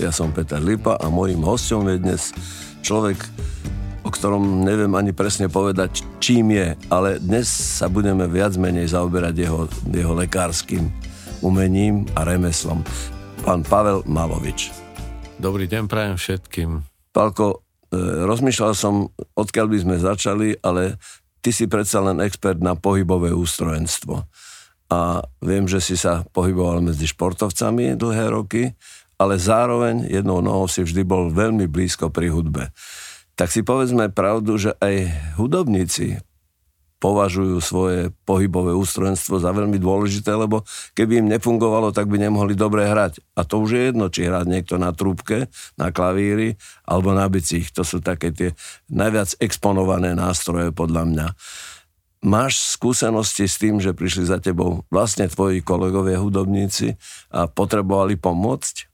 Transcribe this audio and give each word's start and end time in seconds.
Ja 0.00 0.08
som 0.08 0.32
Peter 0.32 0.56
Lipa 0.56 0.96
a 0.96 1.12
môjim 1.12 1.44
hostom 1.44 1.84
je 1.84 2.00
dnes 2.00 2.32
človek, 2.80 3.20
o 4.00 4.08
ktorom 4.08 4.64
neviem 4.64 4.96
ani 4.96 5.12
presne 5.12 5.52
povedať, 5.52 6.00
čím 6.24 6.56
je, 6.56 6.72
ale 6.88 7.20
dnes 7.20 7.44
sa 7.44 7.84
budeme 7.92 8.24
viac 8.24 8.56
menej 8.56 8.96
zaoberať 8.96 9.36
jeho, 9.36 9.68
jeho 9.92 10.16
lekárským 10.16 10.88
umením 11.44 12.08
a 12.16 12.24
remeslom. 12.24 12.80
Pán 13.44 13.60
Pavel 13.60 14.00
Malovič. 14.08 14.72
Dobrý 15.36 15.68
deň 15.68 15.84
prajem 15.84 16.16
všetkým. 16.16 16.80
Palko, 17.12 17.60
e, 17.92 18.00
rozmýšľal 18.24 18.72
som, 18.72 19.12
odkiaľ 19.36 19.66
by 19.68 19.78
sme 19.84 19.96
začali, 20.00 20.48
ale 20.64 20.96
ty 21.44 21.52
si 21.52 21.68
predsa 21.68 22.00
len 22.00 22.24
expert 22.24 22.56
na 22.64 22.72
pohybové 22.72 23.36
ústrojenstvo. 23.36 24.24
A 24.88 25.20
viem, 25.44 25.68
že 25.68 25.84
si 25.84 26.00
sa 26.00 26.24
pohyboval 26.32 26.80
medzi 26.80 27.04
športovcami 27.04 28.00
dlhé 28.00 28.32
roky 28.32 28.72
ale 29.20 29.36
zároveň 29.36 30.08
jednou 30.08 30.40
nohou 30.40 30.64
si 30.64 30.80
vždy 30.80 31.04
bol 31.04 31.28
veľmi 31.28 31.68
blízko 31.68 32.08
pri 32.08 32.32
hudbe. 32.32 32.72
Tak 33.36 33.52
si 33.52 33.60
povedzme 33.60 34.08
pravdu, 34.08 34.56
že 34.56 34.72
aj 34.80 35.12
hudobníci 35.36 36.24
považujú 37.00 37.56
svoje 37.64 38.12
pohybové 38.28 38.76
ústrojenstvo 38.76 39.40
za 39.40 39.56
veľmi 39.56 39.80
dôležité, 39.80 40.36
lebo 40.36 40.68
keby 40.92 41.24
im 41.24 41.32
nefungovalo, 41.32 41.96
tak 41.96 42.12
by 42.12 42.20
nemohli 42.20 42.52
dobre 42.52 42.84
hrať. 42.84 43.24
A 43.32 43.48
to 43.48 43.64
už 43.64 43.70
je 43.72 43.82
jedno, 43.88 44.12
či 44.12 44.28
hrať 44.28 44.44
niekto 44.44 44.76
na 44.76 44.92
trúbke, 44.92 45.48
na 45.80 45.88
klavíri 45.88 46.60
alebo 46.84 47.16
na 47.16 47.24
bicích. 47.32 47.72
To 47.72 47.88
sú 47.88 48.04
také 48.04 48.36
tie 48.36 48.52
najviac 48.92 49.40
exponované 49.40 50.12
nástroje 50.12 50.76
podľa 50.76 51.08
mňa. 51.08 51.26
Máš 52.20 52.76
skúsenosti 52.76 53.48
s 53.48 53.56
tým, 53.56 53.80
že 53.80 53.96
prišli 53.96 54.28
za 54.28 54.36
tebou 54.36 54.84
vlastne 54.92 55.24
tvoji 55.24 55.64
kolegovia 55.64 56.20
hudobníci 56.20 57.00
a 57.32 57.48
potrebovali 57.48 58.20
pomôcť? 58.20 58.89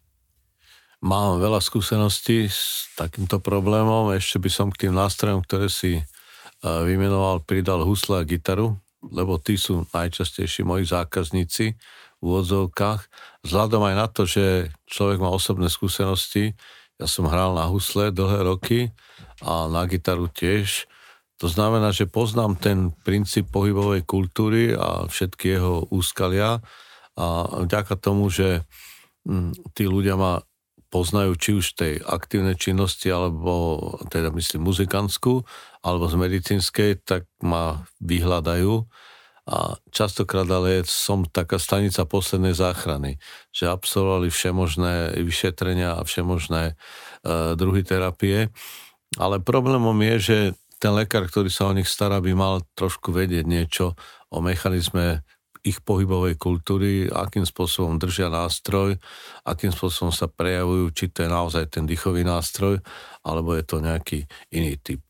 Mám 1.06 1.38
veľa 1.38 1.62
skúseností 1.62 2.50
s 2.50 2.90
takýmto 2.98 3.38
problémom. 3.38 4.10
Ešte 4.10 4.42
by 4.42 4.50
som 4.50 4.74
k 4.74 4.90
tým 4.90 4.98
nástrojom, 4.98 5.46
ktoré 5.46 5.70
si 5.70 6.02
e, 6.02 6.02
vymenoval, 6.66 7.46
pridal 7.46 7.86
husle 7.86 8.18
a 8.18 8.26
gitaru, 8.26 8.74
lebo 9.14 9.38
tí 9.38 9.54
sú 9.54 9.86
najčastejší 9.94 10.66
moji 10.66 10.82
zákazníci 10.90 11.78
v 12.18 12.22
úvodzovkách. 12.26 13.06
Vzhľadom 13.46 13.86
aj 13.86 13.94
na 13.94 14.06
to, 14.10 14.26
že 14.26 14.74
človek 14.90 15.22
má 15.22 15.30
osobné 15.30 15.70
skúsenosti, 15.70 16.58
ja 16.98 17.06
som 17.06 17.30
hral 17.30 17.54
na 17.54 17.70
husle 17.70 18.10
dlhé 18.10 18.42
roky 18.42 18.90
a 19.46 19.70
na 19.70 19.86
gitaru 19.86 20.26
tiež. 20.26 20.90
To 21.38 21.46
znamená, 21.46 21.94
že 21.94 22.10
poznám 22.10 22.58
ten 22.58 22.90
princíp 23.06 23.54
pohybovej 23.54 24.02
kultúry 24.02 24.74
a 24.74 25.06
všetky 25.06 25.54
jeho 25.54 25.86
úskalia 25.86 26.58
a 27.14 27.26
vďaka 27.62 27.94
tomu, 27.94 28.26
že 28.26 28.66
mm, 29.22 29.70
tí 29.70 29.86
ľudia 29.86 30.18
ma 30.18 30.42
poznajú 30.88 31.32
či 31.36 31.50
už 31.58 31.66
tej 31.74 31.94
aktívnej 32.02 32.54
činnosti, 32.54 33.10
alebo 33.10 33.78
teda 34.10 34.30
myslím 34.34 34.70
muzikantskú, 34.70 35.42
alebo 35.82 36.06
z 36.06 36.16
medicínskej, 36.16 36.90
tak 37.02 37.26
ma 37.42 37.86
vyhľadajú. 38.02 38.86
A 39.46 39.78
častokrát 39.94 40.50
ale 40.50 40.82
som 40.82 41.22
taká 41.22 41.62
stanica 41.62 42.02
poslednej 42.02 42.50
záchrany, 42.50 43.22
že 43.54 43.70
absolvovali 43.70 44.26
všemožné 44.26 45.22
vyšetrenia 45.22 46.02
a 46.02 46.02
všemožné 46.02 46.74
e, 46.74 46.74
druhy 47.54 47.86
terapie. 47.86 48.50
Ale 49.14 49.38
problémom 49.38 49.94
je, 50.02 50.16
že 50.18 50.38
ten 50.82 50.90
lekár, 50.90 51.30
ktorý 51.30 51.46
sa 51.46 51.70
o 51.70 51.76
nich 51.78 51.86
stará, 51.86 52.18
by 52.18 52.34
mal 52.34 52.66
trošku 52.74 53.14
vedieť 53.14 53.46
niečo 53.46 53.94
o 54.34 54.42
mechanizme 54.42 55.22
ich 55.66 55.82
pohybovej 55.82 56.38
kultúry, 56.38 57.10
akým 57.10 57.42
spôsobom 57.42 57.98
držia 57.98 58.30
nástroj, 58.30 58.94
akým 59.42 59.74
spôsobom 59.74 60.14
sa 60.14 60.30
prejavujú, 60.30 60.94
či 60.94 61.10
to 61.10 61.26
je 61.26 61.30
naozaj 61.30 61.74
ten 61.74 61.84
dýchový 61.84 62.22
nástroj, 62.22 62.78
alebo 63.26 63.58
je 63.58 63.64
to 63.66 63.82
nejaký 63.82 64.30
iný 64.54 64.78
typ. 64.78 65.02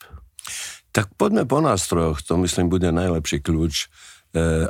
Tak 0.97 1.13
poďme 1.21 1.45
po 1.45 1.61
nástrojoch, 1.61 2.25
to 2.25 2.41
myslím 2.41 2.73
bude 2.73 2.89
najlepší 2.89 3.45
kľúč 3.45 3.75
e, 3.85 3.87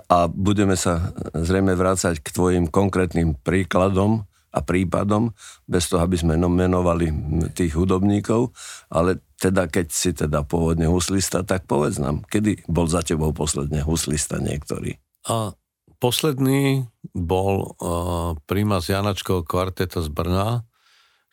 a 0.03 0.27
budeme 0.27 0.75
sa 0.75 1.15
zrejme 1.31 1.79
vrácať 1.79 2.19
k 2.19 2.29
tvojim 2.35 2.67
konkrétnym 2.67 3.39
príkladom 3.39 4.27
a 4.57 4.65
prípadom, 4.65 5.37
bez 5.69 5.87
toho, 5.93 6.01
aby 6.03 6.17
sme 6.17 6.41
menovali 6.41 7.13
tých 7.53 7.77
hudobníkov, 7.77 8.57
ale 8.89 9.21
teda 9.37 9.69
keď 9.69 9.87
si 9.93 10.17
teda 10.17 10.49
pôvodne 10.49 10.89
huslista, 10.89 11.45
tak 11.45 11.69
povedz 11.69 12.01
nám, 12.01 12.25
kedy 12.25 12.65
bol 12.65 12.89
za 12.89 13.05
tebou 13.05 13.37
posledne 13.37 13.85
huslista 13.85 14.41
niektorý? 14.41 14.97
A 15.29 15.53
Posledný 15.97 16.85
bol 17.17 17.77
uh, 17.81 18.81
z 18.81 18.87
Janačkovho 18.93 19.49
kvarteta 19.49 20.05
z 20.05 20.13
Brna, 20.13 20.69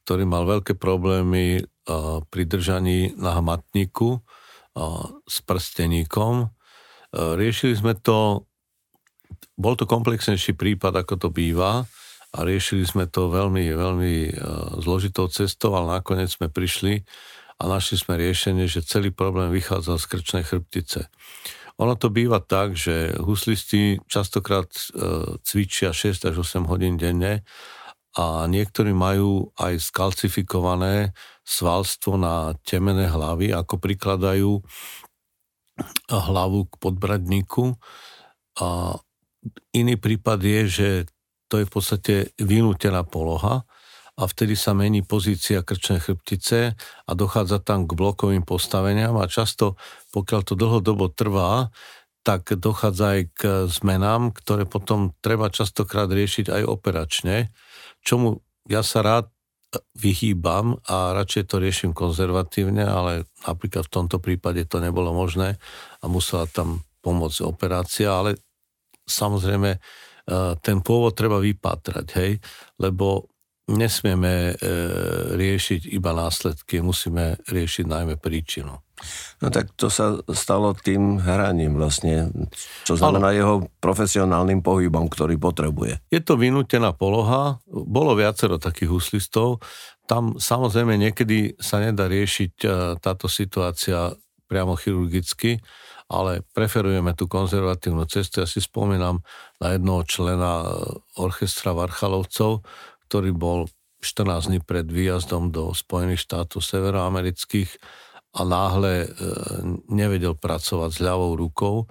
ktorý 0.07 0.23
mal 0.23 0.47
veľké 0.47 0.79
problémy 0.79 1.63
uh, 1.63 2.23
pri 2.27 2.43
držaní 2.47 3.15
na 3.19 3.39
hmatníku 3.39 4.19
uh, 4.19 4.21
s 5.27 5.43
prsteníkom. 5.43 6.47
Uh, 6.47 7.35
riešili 7.35 7.75
sme 7.75 7.95
to, 7.95 8.47
bol 9.59 9.75
to 9.75 9.83
komplexnejší 9.83 10.55
prípad, 10.55 11.03
ako 11.03 11.27
to 11.27 11.29
býva, 11.31 11.83
a 12.33 12.37
riešili 12.41 12.81
sme 12.81 13.05
to 13.05 13.29
veľmi, 13.29 13.69
veľmi 13.77 14.15
uh, 14.33 14.81
zložitou 14.81 15.29
cestou, 15.29 15.77
ale 15.77 16.01
nakoniec 16.01 16.33
sme 16.33 16.49
prišli 16.49 17.05
a 17.61 17.69
našli 17.69 18.01
sme 18.01 18.17
riešenie, 18.17 18.65
že 18.65 18.81
celý 18.81 19.13
problém 19.13 19.53
vychádzal 19.53 20.01
z 20.01 20.05
krčnej 20.09 20.43
chrbtice. 20.43 21.07
Ono 21.81 21.93
to 21.97 22.13
býva 22.13 22.37
tak, 22.37 22.77
že 22.77 23.17
huslisti 23.17 23.97
častokrát 24.05 24.69
e, 24.69 24.81
cvičia 25.41 25.89
6 25.89 26.29
až 26.29 26.35
8 26.45 26.69
hodín 26.69 27.01
denne 27.01 27.41
a 28.13 28.45
niektorí 28.45 28.93
majú 28.93 29.49
aj 29.57 29.81
skalcifikované 29.89 31.17
svalstvo 31.41 32.13
na 32.13 32.53
temené 32.61 33.09
hlavy, 33.09 33.49
ako 33.49 33.81
prikladajú 33.81 34.61
hlavu 36.13 36.69
k 36.69 36.73
podbradníku. 36.77 37.73
A 38.61 39.01
iný 39.73 39.97
prípad 39.97 40.39
je, 40.45 40.61
že 40.69 40.89
to 41.49 41.57
je 41.57 41.65
v 41.65 41.73
podstate 41.73 42.15
vynútená 42.37 43.01
poloha 43.01 43.65
a 44.13 44.23
vtedy 44.29 44.53
sa 44.53 44.77
mení 44.77 45.01
pozícia 45.01 45.65
krčnej 45.65 45.97
chrbtice 45.97 46.77
a 46.77 47.11
dochádza 47.17 47.57
tam 47.65 47.89
k 47.89 47.97
blokovým 47.97 48.45
postaveniam 48.45 49.17
a 49.17 49.25
často, 49.25 49.73
pokiaľ 50.13 50.41
to 50.45 50.53
dlhodobo 50.53 51.09
trvá, 51.09 51.73
tak 52.23 52.55
dochádza 52.55 53.05
aj 53.19 53.21
k 53.35 53.41
zmenám, 53.67 54.31
ktoré 54.31 54.63
potom 54.69 55.11
treba 55.19 55.51
častokrát 55.51 56.07
riešiť 56.07 56.53
aj 56.53 56.63
operačne, 56.63 57.51
čomu 58.05 58.39
ja 58.69 58.79
sa 58.85 59.03
rád 59.03 59.27
vyhýbam 59.97 60.77
a 60.85 61.17
radšej 61.17 61.43
to 61.49 61.57
riešim 61.57 61.91
konzervatívne, 61.97 62.85
ale 62.85 63.25
napríklad 63.41 63.89
v 63.89 63.93
tomto 63.93 64.21
prípade 64.21 64.61
to 64.69 64.77
nebolo 64.77 65.09
možné 65.09 65.57
a 65.99 66.05
musela 66.05 66.45
tam 66.45 66.85
pomôcť 67.01 67.41
operácia, 67.41 68.13
ale 68.13 68.37
samozrejme 69.09 69.69
e, 69.73 69.79
ten 70.61 70.77
pôvod 70.79 71.17
treba 71.17 71.41
vypátrať, 71.41 72.07
hej, 72.21 72.31
lebo 72.77 73.32
nesmieme 73.69 74.51
e, 74.51 74.73
riešiť 75.39 75.87
iba 75.87 76.11
následky, 76.11 76.83
musíme 76.83 77.39
riešiť 77.47 77.85
najmä 77.87 78.19
príčinu. 78.19 78.83
No 79.43 79.47
tak 79.51 79.75
to 79.75 79.91
sa 79.91 80.19
stalo 80.31 80.71
tým 80.75 81.19
hraním 81.19 81.75
vlastne, 81.75 82.31
čo 82.87 82.95
znamená 82.95 83.35
Ale, 83.35 83.39
jeho 83.39 83.55
profesionálnym 83.83 84.63
pohybom, 84.63 85.11
ktorý 85.11 85.35
potrebuje. 85.35 85.99
Je 86.07 86.23
to 86.23 86.39
vynútená 86.39 86.95
poloha, 86.95 87.59
bolo 87.67 88.15
viacero 88.15 88.59
takých 88.59 88.91
huslistov, 88.91 89.59
tam 90.07 90.35
samozrejme 90.35 90.99
niekedy 90.99 91.55
sa 91.59 91.79
nedá 91.79 92.07
riešiť 92.11 92.53
e, 92.63 92.67
táto 92.99 93.31
situácia 93.31 94.11
priamo 94.47 94.75
chirurgicky, 94.75 95.63
ale 96.11 96.43
preferujeme 96.53 97.15
tú 97.15 97.25
konzervatívnu 97.25 98.05
cestu. 98.05 98.43
Ja 98.43 98.47
si 98.47 98.59
spomínam 98.59 99.23
na 99.57 99.73
jednoho 99.73 100.03
člena 100.03 100.61
e, 100.61 100.67
orchestra 101.17 101.71
Varchalovcov, 101.71 102.61
ktorý 103.13 103.29
bol 103.29 103.69
14 104.01 104.49
dní 104.49 104.59
pred 104.65 104.89
výjazdom 104.89 105.53
do 105.53 105.69
Spojených 105.69 106.25
štátov 106.25 106.65
severoamerických 106.65 107.69
a 108.33 108.41
náhle 108.41 109.05
e, 109.05 109.07
nevedel 109.93 110.33
pracovať 110.33 110.97
s 110.97 110.99
ľavou 110.99 111.37
rukou. 111.37 111.85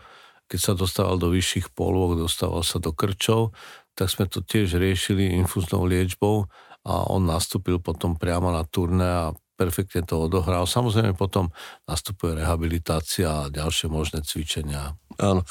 Keď 0.50 0.58
sa 0.58 0.74
dostával 0.74 1.22
do 1.22 1.30
vyšších 1.30 1.70
polôk, 1.70 2.18
dostával 2.18 2.66
sa 2.66 2.82
do 2.82 2.90
krčov, 2.90 3.54
tak 3.94 4.10
sme 4.10 4.26
to 4.26 4.42
tiež 4.42 4.74
riešili 4.82 5.30
infúznou 5.38 5.86
liečbou 5.86 6.50
a 6.82 7.06
on 7.06 7.22
nastúpil 7.22 7.78
potom 7.78 8.18
priamo 8.18 8.50
na 8.50 8.66
turné 8.66 9.06
a 9.06 9.24
perfektne 9.54 10.02
to 10.02 10.26
odohral. 10.26 10.66
Samozrejme 10.66 11.14
potom 11.14 11.54
nastupuje 11.86 12.34
rehabilitácia 12.42 13.46
a 13.46 13.52
ďalšie 13.52 13.86
možné 13.86 14.26
cvičenia. 14.26 14.98
Áno. 15.20 15.42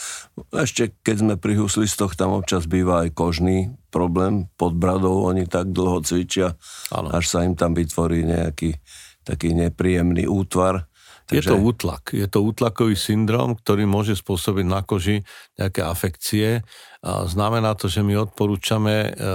Ešte 0.56 0.96
keď 1.02 1.16
sme 1.22 1.34
pri 1.38 1.60
huslistoch, 1.60 2.18
tam 2.18 2.38
občas 2.38 2.66
býva 2.66 3.06
aj 3.06 3.14
kožný 3.14 3.74
problém 3.92 4.48
pod 4.56 4.74
bradou. 4.74 5.28
Oni 5.28 5.46
tak 5.46 5.76
dlho 5.76 6.02
cvičia, 6.02 6.56
ano. 6.90 7.12
až 7.12 7.28
sa 7.28 7.44
im 7.46 7.54
tam 7.54 7.76
vytvorí 7.76 8.24
nejaký 8.24 8.78
taký 9.22 9.54
nepríjemný 9.54 10.26
útvar. 10.26 10.90
Takže... 11.30 11.48
Je 11.48 11.54
to 11.54 11.58
útlak. 11.62 12.04
Je 12.12 12.28
to 12.28 12.40
útlakový 12.44 12.98
syndrom, 12.98 13.56
ktorý 13.56 13.88
môže 13.88 14.18
spôsobiť 14.20 14.66
na 14.68 14.82
koži 14.84 15.24
nejaké 15.56 15.86
afekcie. 15.86 16.66
A 17.06 17.24
znamená 17.30 17.78
to, 17.78 17.88
že 17.88 18.04
my 18.04 18.20
odporúčame, 18.20 18.96
e, 19.08 19.32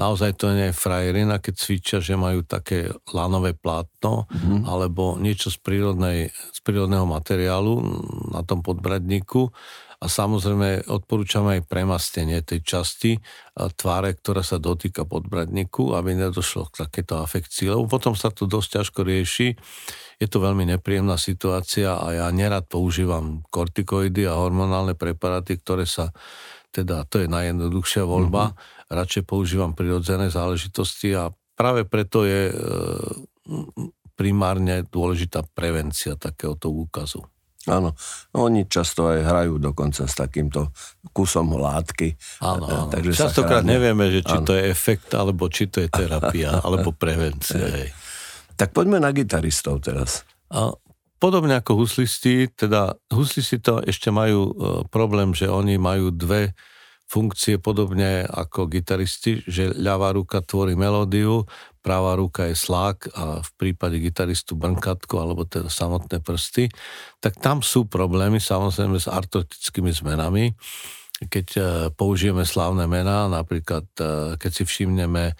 naozaj 0.00 0.40
to 0.40 0.56
nie 0.56 0.72
je 0.72 0.80
frajerina, 0.80 1.36
keď 1.36 1.54
cvičia, 1.60 1.98
že 2.00 2.16
majú 2.16 2.40
také 2.40 2.88
lanové 3.12 3.52
plátno 3.52 4.24
mm-hmm. 4.24 4.64
alebo 4.64 5.20
niečo 5.20 5.52
z, 5.52 5.60
prírodnej, 5.60 6.32
z 6.32 6.58
prírodného 6.64 7.04
materiálu 7.04 7.84
na 8.32 8.40
tom 8.40 8.64
podbradníku 8.64 9.52
a 10.00 10.08
samozrejme 10.08 10.88
odporúčame 10.88 11.60
aj 11.60 11.68
premastenie 11.68 12.40
tej 12.40 12.64
časti 12.64 13.20
tváre, 13.52 14.16
ktorá 14.16 14.40
sa 14.40 14.56
dotýka 14.56 15.04
podbradníku, 15.04 15.92
aby 15.92 16.16
nedošlo 16.16 16.72
k 16.72 16.88
takéto 16.88 17.20
afekcii, 17.20 17.68
lebo 17.68 17.84
potom 17.84 18.16
sa 18.16 18.32
to 18.32 18.48
dosť 18.48 18.80
ťažko 18.80 19.00
rieši. 19.04 19.48
Je 20.16 20.26
to 20.28 20.40
veľmi 20.40 20.64
nepríjemná 20.72 21.20
situácia 21.20 22.00
a 22.00 22.16
ja 22.16 22.26
nerad 22.32 22.64
používam 22.64 23.44
kortikoidy 23.52 24.24
a 24.24 24.40
hormonálne 24.40 24.96
preparáty, 24.96 25.60
ktoré 25.60 25.84
sa, 25.84 26.16
teda 26.72 27.04
to 27.04 27.20
je 27.20 27.28
najjednoduchšia 27.28 28.00
voľba, 28.08 28.56
mm-hmm. 28.56 28.79
Radšej 28.90 29.22
používam 29.22 29.72
prirodzené 29.72 30.28
záležitosti 30.28 31.14
a 31.14 31.30
práve 31.54 31.86
preto 31.86 32.26
je 32.26 32.50
e, 32.50 32.54
primárne 34.18 34.84
dôležitá 34.90 35.46
prevencia 35.54 36.18
takéhoto 36.18 36.68
úkazu. 36.68 37.22
Áno, 37.68 37.92
oni 38.32 38.64
často 38.64 39.12
aj 39.12 39.20
hrajú 39.20 39.60
dokonca 39.60 40.08
s 40.08 40.14
takýmto 40.16 40.72
kusom 41.12 41.60
látky. 41.60 42.16
Áno, 42.40 42.64
áno. 42.64 42.88
Takže 42.88 43.12
Častokrát 43.12 43.60
nevieme, 43.60 44.08
že 44.08 44.24
či 44.24 44.36
áno. 44.40 44.48
to 44.48 44.52
je 44.56 44.64
efekt, 44.72 45.12
alebo 45.12 45.44
či 45.52 45.68
to 45.68 45.84
je 45.84 45.92
terapia, 45.92 46.56
alebo 46.64 46.96
prevencia. 46.96 47.60
Hej. 47.60 47.92
Tak 48.56 48.72
poďme 48.72 49.04
na 49.04 49.12
gitaristov 49.12 49.84
teraz. 49.84 50.24
A 50.48 50.72
podobne 51.20 51.60
ako 51.60 51.84
huslisti, 51.84 52.48
teda 52.48 52.96
huslisti 53.12 53.60
to 53.60 53.84
ešte 53.84 54.08
majú 54.08 54.40
e, 54.48 54.52
problém, 54.88 55.36
že 55.36 55.44
oni 55.52 55.76
majú 55.76 56.08
dve 56.08 56.56
funkcie 57.10 57.58
podobne 57.58 58.22
ako 58.22 58.70
gitaristi, 58.70 59.42
že 59.42 59.74
ľavá 59.74 60.14
ruka 60.14 60.38
tvorí 60.46 60.78
melódiu, 60.78 61.42
pravá 61.82 62.14
ruka 62.14 62.46
je 62.46 62.54
slák 62.54 63.10
a 63.18 63.42
v 63.42 63.50
prípade 63.58 63.98
gitaristu 63.98 64.54
brnkatko 64.54 65.18
alebo 65.18 65.42
teda 65.42 65.66
samotné 65.66 66.22
prsty, 66.22 66.70
tak 67.18 67.34
tam 67.42 67.66
sú 67.66 67.90
problémy 67.90 68.38
samozrejme 68.38 69.02
s 69.02 69.10
artrotickými 69.10 69.90
zmenami. 69.90 70.54
Keď 71.20 71.46
e, 71.52 71.62
použijeme 71.92 72.48
slávne 72.48 72.88
mená, 72.88 73.28
napríklad 73.28 73.84
e, 74.00 74.04
keď 74.40 74.50
si 74.56 74.64
všimneme 74.64 75.24
e, 75.28 75.34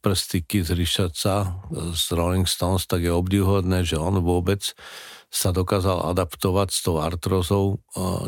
prsty 0.00 0.40
Keith 0.40 0.72
Richardsa 0.72 1.52
z 1.92 2.04
Rolling 2.16 2.48
Stones, 2.48 2.88
tak 2.88 3.04
je 3.04 3.12
obdivhodné, 3.12 3.84
že 3.84 4.00
on 4.00 4.24
vôbec 4.24 4.72
sa 5.28 5.52
dokázal 5.52 6.16
adaptovať 6.16 6.68
s 6.72 6.80
tou 6.84 7.00
artrozou 7.00 7.80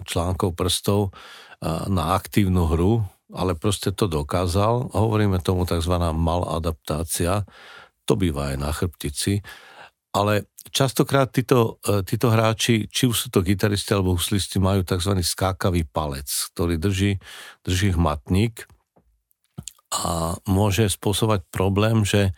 článkov 0.08 0.56
prstov 0.56 1.12
na 1.84 2.16
aktívnu 2.16 2.64
hru, 2.64 3.04
ale 3.28 3.52
proste 3.52 3.92
to 3.92 4.08
dokázal. 4.08 4.88
Hovoríme 4.96 5.36
tomu 5.44 5.68
tzv. 5.68 6.00
maladaptácia. 6.00 7.44
To 8.08 8.16
býva 8.16 8.52
aj 8.52 8.56
na 8.56 8.72
chrbtici. 8.72 9.44
Ale 10.16 10.48
častokrát 10.70 11.28
títo, 11.28 11.82
e, 11.84 12.00
títo 12.06 12.32
hráči, 12.32 12.88
či 12.88 13.10
už 13.10 13.16
sú 13.16 13.28
to 13.28 13.44
gitaristi 13.44 13.92
alebo 13.92 14.16
huslisti, 14.16 14.62
majú 14.62 14.86
tzv. 14.86 15.20
skákavý 15.20 15.84
palec, 15.88 16.28
ktorý 16.54 16.80
drží, 16.80 17.20
drží 17.64 17.96
hmatník 17.96 18.68
a 20.02 20.34
môže 20.50 20.90
spôsobať 20.90 21.46
problém, 21.54 22.02
že 22.02 22.30
e, 22.30 22.32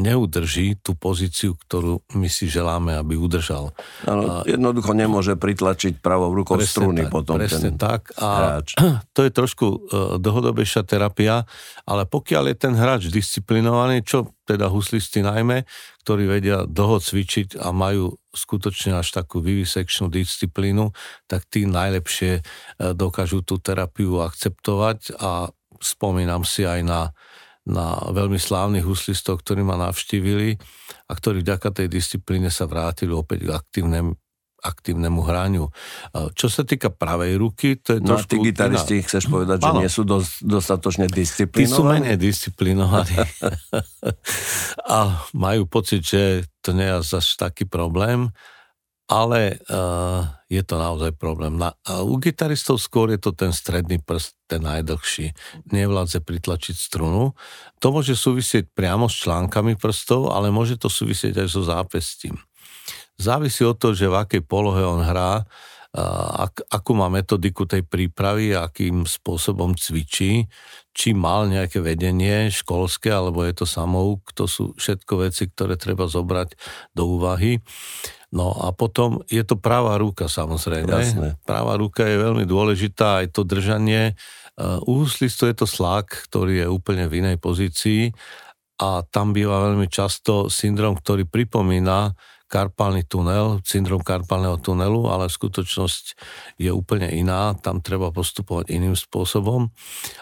neudrží 0.00 0.80
tú 0.80 0.96
pozíciu, 0.96 1.58
ktorú 1.60 2.00
my 2.16 2.28
si 2.32 2.48
želáme, 2.48 2.96
aby 2.96 3.20
udržal. 3.20 3.76
Ano, 4.08 4.46
jednoducho 4.48 4.96
nemôže 4.96 5.36
pritlačiť 5.36 6.00
pravou 6.00 6.32
rukou 6.32 6.56
presne 6.56 6.72
struny 6.72 7.02
tak, 7.04 7.12
potom 7.12 7.36
presne 7.36 7.74
ten 7.74 7.76
tak. 7.76 8.14
A 8.16 8.28
hráč. 8.58 8.68
To 9.14 9.20
je 9.22 9.30
trošku 9.30 9.66
e, 9.66 9.76
dlhodobejšia 10.18 10.82
terapia, 10.88 11.44
ale 11.84 12.08
pokiaľ 12.08 12.50
je 12.50 12.56
ten 12.56 12.74
hráč 12.74 13.12
disciplinovaný, 13.12 14.02
čo 14.02 14.32
teda 14.44 14.68
huslisti 14.68 15.24
najmä, 15.24 15.64
ktorí 16.04 16.28
vedia 16.28 16.68
dlho 16.68 17.00
cvičiť 17.00 17.56
a 17.60 17.72
majú 17.72 18.12
skutočne 18.36 19.00
až 19.00 19.08
takú 19.16 19.40
vivisekčnú 19.40 20.12
disciplínu, 20.12 20.92
tak 21.24 21.48
tí 21.48 21.64
najlepšie 21.64 22.32
e, 22.38 22.42
dokážu 22.92 23.40
tú 23.40 23.56
terapiu 23.56 24.20
akceptovať 24.20 25.16
a 25.16 25.48
spomínam 25.84 26.42
si 26.42 26.64
aj 26.64 26.80
na, 26.82 27.12
na 27.68 28.00
veľmi 28.10 28.40
slávnych 28.40 28.84
huslistov, 28.84 29.44
ktorí 29.44 29.64
ma 29.64 29.76
navštívili 29.76 30.56
a 31.08 31.12
ktorí 31.12 31.44
vďaka 31.44 31.70
tej 31.72 31.88
disciplíne 31.92 32.48
sa 32.48 32.64
vrátili 32.64 33.12
opäť 33.12 33.48
k 33.48 33.50
aktívnemu 33.52 34.12
aktívnemu 34.64 35.20
hraniu. 35.20 35.68
Čo 36.32 36.48
sa 36.48 36.64
týka 36.64 36.88
pravej 36.88 37.36
ruky, 37.36 37.76
to 37.76 38.00
je 38.00 38.00
no 38.00 38.16
trošku... 38.16 38.32
No 38.32 38.32
tí 38.32 38.48
gitaristi, 38.48 38.96
iná... 38.96 39.04
chceš 39.04 39.24
povedať, 39.28 39.58
že 39.60 39.70
nie 39.76 39.90
sú 39.92 40.02
dos, 40.08 40.40
dostatočne 40.40 41.04
disciplinovaní? 41.12 41.68
Tí 41.68 41.68
sú 41.68 41.84
menej 41.84 42.16
disciplinovaní. 42.16 43.12
a 44.96 45.20
majú 45.36 45.68
pocit, 45.68 46.00
že 46.00 46.48
to 46.64 46.72
nie 46.72 46.88
je 46.88 46.96
až 46.96 47.28
taký 47.36 47.68
problém 47.68 48.32
ale 49.04 49.60
uh, 49.68 50.24
je 50.48 50.62
to 50.64 50.80
naozaj 50.80 51.12
problém. 51.20 51.60
Na, 51.60 51.76
uh, 51.76 52.00
u 52.04 52.16
gitaristov 52.16 52.80
skôr 52.80 53.12
je 53.12 53.20
to 53.20 53.36
ten 53.36 53.52
stredný 53.52 54.00
prst, 54.00 54.32
ten 54.48 54.64
najdlhší. 54.64 55.36
Nevládze 55.68 56.24
pritlačiť 56.24 56.76
strunu. 56.76 57.36
To 57.84 57.86
môže 57.92 58.16
súvisieť 58.16 58.72
priamo 58.72 59.12
s 59.12 59.20
článkami 59.20 59.76
prstov, 59.76 60.32
ale 60.32 60.48
môže 60.48 60.80
to 60.80 60.88
súvisieť 60.88 61.44
aj 61.44 61.48
so 61.52 61.60
zápestím. 61.60 62.40
Závisí 63.20 63.62
od 63.62 63.76
toho, 63.76 63.92
že 63.92 64.10
v 64.10 64.18
akej 64.18 64.42
polohe 64.42 64.80
on 64.80 65.04
hrá, 65.04 65.44
uh, 65.44 66.48
ak, 66.48 66.64
akú 66.72 66.96
má 66.96 67.12
metodiku 67.12 67.68
tej 67.68 67.84
prípravy, 67.84 68.56
akým 68.56 69.04
spôsobom 69.04 69.76
cvičí, 69.76 70.48
či 70.94 71.10
mal 71.12 71.50
nejaké 71.50 71.82
vedenie 71.82 72.48
školské, 72.48 73.10
alebo 73.10 73.42
je 73.44 73.52
to 73.52 73.66
samouk, 73.66 74.30
to 74.32 74.46
sú 74.46 74.72
všetko 74.78 75.26
veci, 75.26 75.50
ktoré 75.50 75.74
treba 75.74 76.06
zobrať 76.06 76.54
do 76.94 77.18
úvahy. 77.18 77.58
No 78.34 78.50
a 78.50 78.74
potom 78.74 79.22
je 79.30 79.46
to 79.46 79.54
pravá 79.54 79.94
ruka 79.94 80.26
samozrejme. 80.26 80.90
Jasné. 80.90 81.28
Pravá 81.46 81.78
ruka 81.78 82.02
je 82.02 82.18
veľmi 82.18 82.42
dôležitá, 82.42 83.22
aj 83.22 83.30
to 83.30 83.46
držanie. 83.46 84.18
Uh, 84.58 84.82
u 84.90 85.06
huslistu 85.06 85.46
je 85.46 85.54
to 85.54 85.66
slák, 85.70 86.10
ktorý 86.26 86.62
je 86.62 86.66
úplne 86.66 87.06
v 87.06 87.22
inej 87.22 87.38
pozícii 87.38 88.10
a 88.82 89.06
tam 89.06 89.30
býva 89.30 89.70
veľmi 89.70 89.86
často 89.86 90.50
syndrom, 90.50 90.98
ktorý 90.98 91.30
pripomína 91.30 92.18
karpálny 92.46 93.08
tunel, 93.08 93.58
syndrom 93.64 94.04
karpálneho 94.04 94.60
tunelu, 94.60 95.10
ale 95.10 95.26
skutočnosť 95.32 96.04
je 96.60 96.70
úplne 96.70 97.10
iná, 97.10 97.56
tam 97.58 97.80
treba 97.80 98.14
postupovať 98.14 98.70
iným 98.70 98.94
spôsobom. 98.94 99.72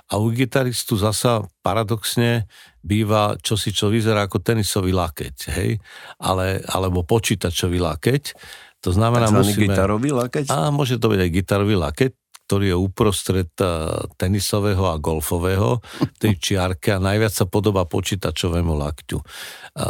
A 0.09 0.15
u 0.17 0.33
gitaristu 0.33 0.97
zasa 0.97 1.45
paradoxne 1.61 2.47
býva 2.81 3.37
čosi, 3.43 3.75
čo 3.75 3.91
vyzerá 3.91 4.27
ako 4.31 4.41
tenisový 4.41 4.95
lakeť, 4.95 5.37
hej? 5.59 5.79
Ale, 6.23 6.63
alebo 6.67 7.05
počítačový 7.05 7.79
lakeť. 7.83 8.35
To 8.83 8.91
znamená, 8.91 9.31
musíme... 9.31 9.71
gitarový 9.71 10.11
lakeť? 10.11 10.51
A 10.51 10.75
môže 10.75 10.99
to 10.99 11.07
byť 11.13 11.21
aj 11.23 11.31
gitarový 11.31 11.79
lakeť, 11.79 12.13
ktorý 12.53 12.69
je 12.69 12.77
uprostred 12.77 13.49
eh, 13.65 14.05
tenisového 14.21 14.93
a 14.93 15.01
golfového, 15.01 15.81
tej 16.21 16.37
čiarke 16.37 16.93
a 16.93 17.01
najviac 17.01 17.33
sa 17.33 17.49
podobá 17.49 17.89
počítačovému 17.89 18.77
lakťu. 18.77 19.25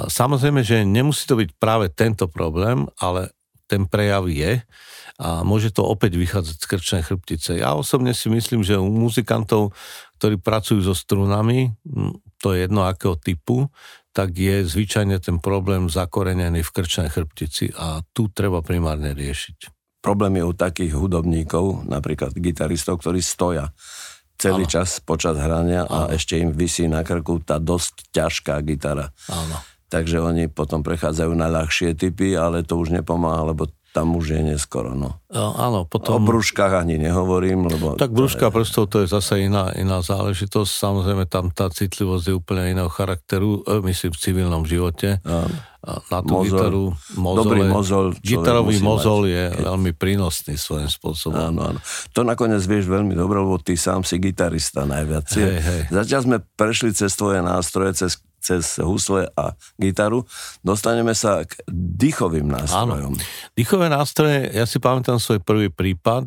Samozrejme, 0.07 0.62
že 0.62 0.87
nemusí 0.87 1.26
to 1.26 1.35
byť 1.35 1.59
práve 1.59 1.90
tento 1.90 2.31
problém, 2.31 2.87
ale 3.02 3.35
ten 3.66 3.90
prejav 3.90 4.31
je 4.31 4.62
a 5.19 5.42
môže 5.42 5.75
to 5.75 5.83
opäť 5.83 6.14
vychádzať 6.14 6.54
z 6.54 6.66
krčnej 6.71 7.02
chrbtice. 7.02 7.50
Ja 7.59 7.75
osobne 7.75 8.14
si 8.14 8.31
myslím, 8.31 8.62
že 8.62 8.78
u 8.78 8.87
muzikantov, 8.87 9.75
ktorí 10.23 10.38
pracujú 10.38 10.87
so 10.87 10.95
strunami, 10.95 11.75
to 12.38 12.54
je 12.54 12.71
jedno 12.71 12.87
akého 12.87 13.19
typu, 13.19 13.75
tak 14.14 14.38
je 14.38 14.62
zvyčajne 14.62 15.19
ten 15.19 15.42
problém 15.42 15.90
zakorenený 15.90 16.62
v 16.62 16.75
krčnej 16.75 17.11
chrbtici 17.11 17.75
a 17.75 18.07
tu 18.14 18.31
treba 18.31 18.62
primárne 18.62 19.19
riešiť. 19.19 19.82
Problém 20.03 20.43
je 20.43 20.45
u 20.45 20.53
takých 20.53 20.93
hudobníkov, 20.99 21.87
napríklad 21.87 22.35
gitaristov, 22.35 22.99
ktorí 22.99 23.23
stoja 23.23 23.71
celý 24.35 24.67
ano. 24.67 24.73
čas 24.75 24.99
počas 24.99 25.39
hrania 25.39 25.87
ano. 25.87 26.11
a 26.11 26.19
ešte 26.19 26.43
im 26.43 26.51
vysí 26.51 26.91
na 26.91 27.07
krku 27.07 27.39
tá 27.47 27.63
dosť 27.63 28.11
ťažká 28.11 28.59
gitara. 28.67 29.15
Áno. 29.31 29.63
Takže 29.87 30.19
oni 30.19 30.51
potom 30.51 30.83
prechádzajú 30.83 31.33
na 31.37 31.47
ľahšie 31.53 31.95
typy, 31.95 32.35
ale 32.35 32.67
to 32.67 32.81
už 32.81 32.97
nepomáha, 32.97 33.47
lebo 33.55 33.71
tam 33.93 34.17
už 34.17 34.33
je 34.33 34.41
neskoro, 34.41 34.97
no. 34.97 35.21
no 35.29 35.53
áno, 35.53 35.85
potom... 35.85 36.17
O 36.17 36.25
brúškach 36.25 36.81
ani 36.81 36.97
nehovorím, 36.97 37.69
lebo... 37.69 38.01
Tak 38.01 38.09
brúška 38.09 38.49
je... 38.49 38.55
prstov 38.57 38.89
to 38.89 39.05
je 39.05 39.13
zase 39.13 39.45
iná, 39.45 39.69
iná 39.77 40.01
záležitosť. 40.01 40.73
Samozrejme, 40.73 41.29
tam 41.29 41.53
tá 41.53 41.69
citlivosť 41.69 42.25
je 42.25 42.35
úplne 42.35 42.73
iného 42.73 42.89
charakteru, 42.89 43.61
e, 43.69 43.85
myslím 43.85 44.17
v 44.17 44.19
civilnom 44.19 44.65
živote. 44.65 45.21
Áno. 45.29 45.53
Na 45.83 46.23
tú 46.23 46.41
mozol, 46.41 46.47
gitaru, 46.47 46.85
mozole, 47.19 47.39
dobrý 47.43 47.61
mozol. 47.67 48.07
Gitarový 48.23 48.77
mozol 48.79 49.21
mať. 49.27 49.35
je 49.35 49.45
keď... 49.51 49.65
veľmi 49.67 49.93
prínosný 49.99 50.55
svojím 50.55 50.87
spôsobom. 50.87 51.43
Áno, 51.53 51.61
áno. 51.75 51.79
To 52.15 52.23
nakoniec 52.23 52.63
vieš 52.63 52.87
veľmi 52.87 53.13
dobre, 53.19 53.43
lebo 53.43 53.59
ty 53.59 53.75
sám 53.75 54.07
si 54.07 54.23
gitarista 54.23 54.87
najviac. 54.87 55.27
Hej, 55.35 55.59
hej. 55.59 55.81
Zatiaľ 55.91 56.21
sme 56.23 56.37
prešli 56.55 56.95
cez 56.95 57.11
tvoje 57.19 57.43
nástroje, 57.43 57.99
cez 57.99 58.23
cez 58.43 58.83
husle 58.83 59.31
a 59.39 59.55
gitaru, 59.79 60.27
dostaneme 60.67 61.15
sa 61.15 61.47
k 61.47 61.63
dýchovým 61.71 62.51
nástrojom. 62.51 63.15
Áno. 63.15 63.23
Dýchové 63.55 63.87
nástroje, 63.87 64.51
ja 64.51 64.67
si 64.67 64.83
pamätám 64.83 65.23
svoj 65.23 65.39
prvý 65.39 65.71
prípad 65.71 66.27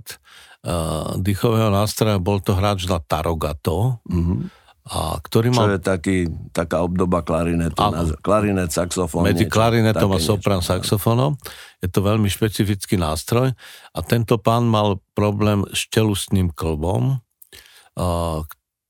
uh, 0.63 1.19
dýchového 1.19 1.67
nástroja, 1.69 2.17
bol 2.23 2.39
to 2.39 2.55
hráč 2.55 2.87
na 2.87 3.03
Tarogato, 3.03 3.99
mm-hmm. 4.07 4.63
A 4.85 5.17
ktorý 5.17 5.49
mal... 5.49 5.65
Čo 5.65 5.73
je 5.73 5.81
taký, 5.81 6.17
taká 6.53 6.85
obdoba 6.85 7.25
klarinetu, 7.25 7.73
na, 7.73 8.05
klarinet, 8.21 8.69
saxofón. 8.69 9.25
Medzi 9.25 9.49
niečo, 9.49 9.57
klarinetom 9.57 10.13
a 10.13 10.21
sopran 10.21 10.61
niečo, 10.61 10.77
saxofónom. 10.77 11.33
Je 11.81 11.89
to 11.89 12.05
veľmi 12.05 12.29
špecifický 12.29 12.93
nástroj 13.01 13.57
a 13.89 13.99
tento 14.05 14.37
pán 14.37 14.69
mal 14.69 15.01
problém 15.17 15.65
s 15.73 15.89
čelustným 15.89 16.53
klbom, 16.53 17.17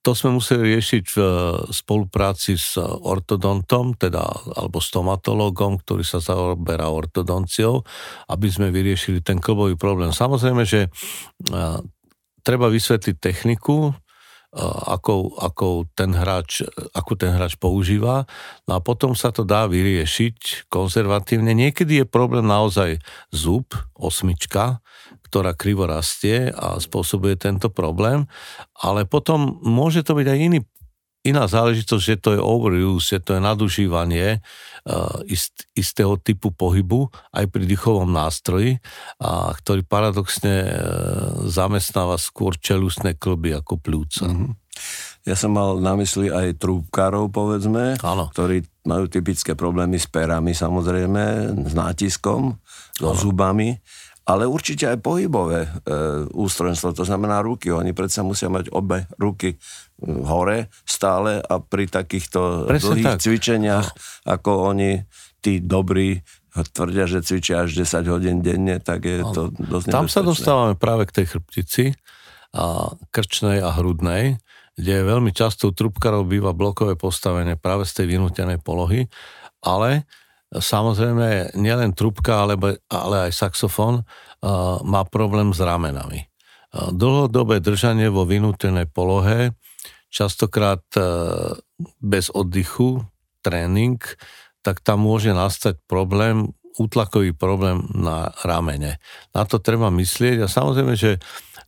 to 0.05 0.13
sme 0.13 0.37
museli 0.37 0.77
riešiť 0.77 1.03
v 1.09 1.17
eh, 1.17 1.29
spolupráci 1.73 2.53
s 2.53 2.77
ortodontom, 2.85 3.97
teda, 3.97 4.21
alebo 4.53 4.77
stomatologom, 4.77 5.81
ktorý 5.81 6.05
sa 6.05 6.21
zaoberá 6.21 6.93
ortodonciou, 6.93 7.81
aby 8.29 8.47
sme 8.53 8.69
vyriešili 8.69 9.25
ten 9.25 9.41
klbový 9.41 9.73
problém. 9.73 10.13
Samozrejme, 10.13 10.61
že 10.61 10.87
uh, 10.87 11.81
treba 12.45 12.69
vysvetliť 12.69 13.15
techniku, 13.17 13.89
uh, 13.89 13.93
akou, 14.93 15.33
akou 15.41 15.89
ten 15.97 16.13
hráč, 16.13 16.61
akú 16.93 17.17
ten 17.17 17.33
hráč 17.33 17.57
používa, 17.57 18.29
no 18.69 18.77
a 18.77 18.79
potom 18.83 19.17
sa 19.17 19.33
to 19.33 19.41
dá 19.41 19.65
vyriešiť 19.65 20.69
konzervatívne. 20.69 21.57
Niekedy 21.57 22.03
je 22.03 22.05
problém 22.05 22.45
naozaj 22.45 23.01
zub, 23.33 23.73
osmička, 23.97 24.85
ktorá 25.35 25.51
krivo 25.51 25.83
rastie 25.83 26.47
a 26.47 26.79
spôsobuje 26.79 27.35
tento 27.35 27.67
problém, 27.67 28.23
ale 28.79 29.03
potom 29.03 29.59
môže 29.59 29.99
to 29.99 30.15
byť 30.15 30.27
aj 30.31 30.39
iný 30.39 30.59
iná 31.25 31.49
záležitosť, 31.49 32.03
že 32.05 32.21
to 32.21 32.29
je 32.37 32.39
overuse, 32.39 33.17
že 33.17 33.19
to 33.19 33.35
je 33.35 33.41
nadužívanie 33.41 34.39
uh, 34.39 35.25
ist, 35.25 35.65
istého 35.73 36.21
typu 36.21 36.53
pohybu 36.53 37.09
aj 37.33 37.49
pri 37.49 37.65
dýchovom 37.65 38.13
nástroji, 38.13 38.77
a 39.17 39.49
ktorý 39.57 39.81
paradoxne 39.83 40.69
uh, 40.69 40.71
zamestnáva 41.49 42.21
skôr 42.21 42.53
čelustné 42.55 43.17
klby 43.17 43.57
ako 43.57 43.81
pľúca. 43.81 44.29
Mm-hmm. 44.29 44.51
Ja 45.25 45.33
som 45.33 45.57
mal 45.57 45.81
na 45.81 45.97
mysli 45.97 46.29
aj 46.29 46.61
trúbkárov, 46.61 47.33
povedzme, 47.33 47.97
ano. 48.05 48.29
ktorí 48.29 48.61
majú 48.85 49.09
typické 49.09 49.57
problémy 49.57 49.97
s 49.97 50.05
perami, 50.05 50.53
samozrejme, 50.53 51.49
s 51.65 51.73
nátiskom, 51.73 52.61
ano. 53.01 53.15
zubami 53.15 53.75
ale 54.25 54.49
určite 54.49 54.89
aj 54.89 55.05
pohybové 55.05 55.69
e, 55.69 55.69
ústrojenstvo, 56.33 56.97
to 56.97 57.05
znamená 57.05 57.45
ruky. 57.45 57.69
Oni 57.69 57.93
predsa 57.93 58.25
musia 58.25 58.49
mať 58.49 58.73
obe 58.73 59.05
ruky 59.21 59.53
hore 60.01 60.73
stále 60.81 61.37
a 61.45 61.61
pri 61.61 61.85
takýchto 61.85 62.65
Presne 62.65 62.85
dlhých 62.89 63.05
tak. 63.05 63.21
cvičeniach, 63.21 63.87
no. 63.93 63.97
ako 64.25 64.73
oni, 64.73 65.05
tí 65.45 65.61
dobrí, 65.61 66.25
tvrdia, 66.73 67.05
že 67.05 67.21
cvičia 67.21 67.69
až 67.69 67.77
10 67.85 68.01
hodín 68.09 68.41
denne, 68.41 68.81
tak 68.81 69.05
je 69.05 69.21
no. 69.21 69.29
to 69.29 69.41
dosť 69.53 69.93
Tam 69.93 70.09
sa 70.09 70.25
dostávame 70.25 70.73
práve 70.73 71.05
k 71.05 71.21
tej 71.21 71.25
chrbtici, 71.37 71.93
a 72.55 72.95
krčnej 73.11 73.59
a 73.59 73.75
hrudnej, 73.75 74.39
kde 74.79 75.03
veľmi 75.03 75.35
často 75.35 75.69
u 75.69 75.75
trubkarov 75.75 76.23
býva 76.23 76.55
blokové 76.55 76.95
postavenie 76.95 77.59
práve 77.59 77.83
z 77.83 78.01
tej 78.01 78.15
vynútenej 78.15 78.63
polohy, 78.63 79.11
ale 79.59 80.07
Samozrejme, 80.55 81.55
nielen 81.59 81.91
trubka, 81.91 82.47
ale, 82.47 82.55
ale 82.87 83.29
aj 83.29 83.31
saxofón 83.35 84.07
má 84.85 85.01
problém 85.07 85.51
s 85.51 85.59
ramenami. 85.59 86.31
Dlhodobé 86.71 87.63
držanie 87.63 88.11
vo 88.11 88.27
vynútenej 88.27 88.91
polohe, 88.91 89.55
častokrát 90.11 90.83
uh, 90.95 91.55
bez 91.99 92.31
oddychu, 92.31 93.03
tréning, 93.43 93.99
tak 94.63 94.79
tam 94.79 95.03
môže 95.03 95.35
nastať 95.35 95.79
problém, 95.91 96.55
útlakový 96.75 97.31
problém 97.31 97.83
na 97.95 98.31
ramene. 98.43 98.99
Na 99.31 99.47
to 99.47 99.59
treba 99.59 99.87
myslieť 99.91 100.43
a 100.43 100.51
samozrejme, 100.51 100.95
že 100.99 101.19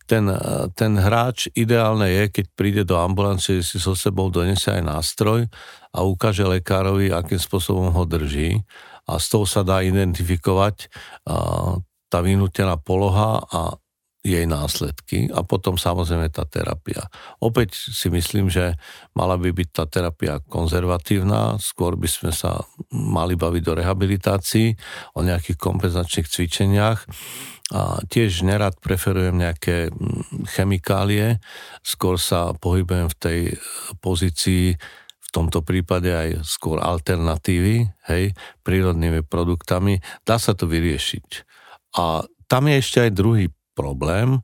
ten, 0.08 0.32
ten 0.74 0.96
hráč 0.96 1.52
ideálne 1.52 2.08
je, 2.08 2.24
keď 2.32 2.46
príde 2.56 2.84
do 2.88 2.96
ambulancie, 2.96 3.60
si 3.60 3.78
so 3.78 3.94
sebou 3.94 4.32
donese 4.32 4.72
aj 4.72 4.82
nástroj 4.82 5.46
a 5.92 6.00
ukáže 6.08 6.48
lekárovi, 6.48 7.12
akým 7.12 7.38
spôsobom 7.38 7.92
ho 7.92 8.04
drží. 8.08 8.64
A 9.08 9.20
z 9.20 9.26
toho 9.28 9.46
sa 9.48 9.62
dá 9.68 9.84
identifikovať 9.84 10.88
tá 12.08 12.20
vynútená 12.24 12.80
poloha 12.80 13.44
a 13.52 13.76
jej 14.28 14.46
následky 14.46 15.32
a 15.32 15.48
potom 15.48 15.80
samozrejme 15.80 16.28
tá 16.28 16.44
terapia. 16.44 17.08
Opäť 17.40 17.80
si 17.80 18.12
myslím, 18.12 18.52
že 18.52 18.76
mala 19.16 19.40
by 19.40 19.56
byť 19.56 19.70
tá 19.72 19.88
terapia 19.88 20.44
konzervatívna, 20.44 21.56
skôr 21.64 21.96
by 21.96 22.12
sme 22.12 22.36
sa 22.36 22.68
mali 22.92 23.40
baviť 23.40 23.64
o 23.72 23.78
rehabilitácii, 23.80 24.68
o 25.16 25.24
nejakých 25.24 25.58
kompenzačných 25.58 26.28
cvičeniach 26.28 27.00
a 27.72 28.00
tiež 28.08 28.48
nerad 28.48 28.80
preferujem 28.80 29.36
nejaké 29.36 29.92
mm, 29.92 30.48
chemikálie, 30.56 31.44
skôr 31.84 32.16
sa 32.16 32.56
pohybujem 32.56 33.12
v 33.12 33.20
tej 33.20 33.40
pozícii 34.00 34.76
v 35.28 35.30
tomto 35.36 35.60
prípade 35.60 36.08
aj 36.08 36.48
skôr 36.48 36.80
alternatívy, 36.80 37.92
hej, 38.08 38.32
prírodnými 38.64 39.28
produktami, 39.28 40.00
dá 40.24 40.40
sa 40.40 40.56
to 40.56 40.72
vyriešiť. 40.72 41.28
A 42.00 42.24
tam 42.48 42.72
je 42.72 42.76
ešte 42.80 42.98
aj 43.04 43.12
druhý 43.12 43.52
problém, 43.78 44.42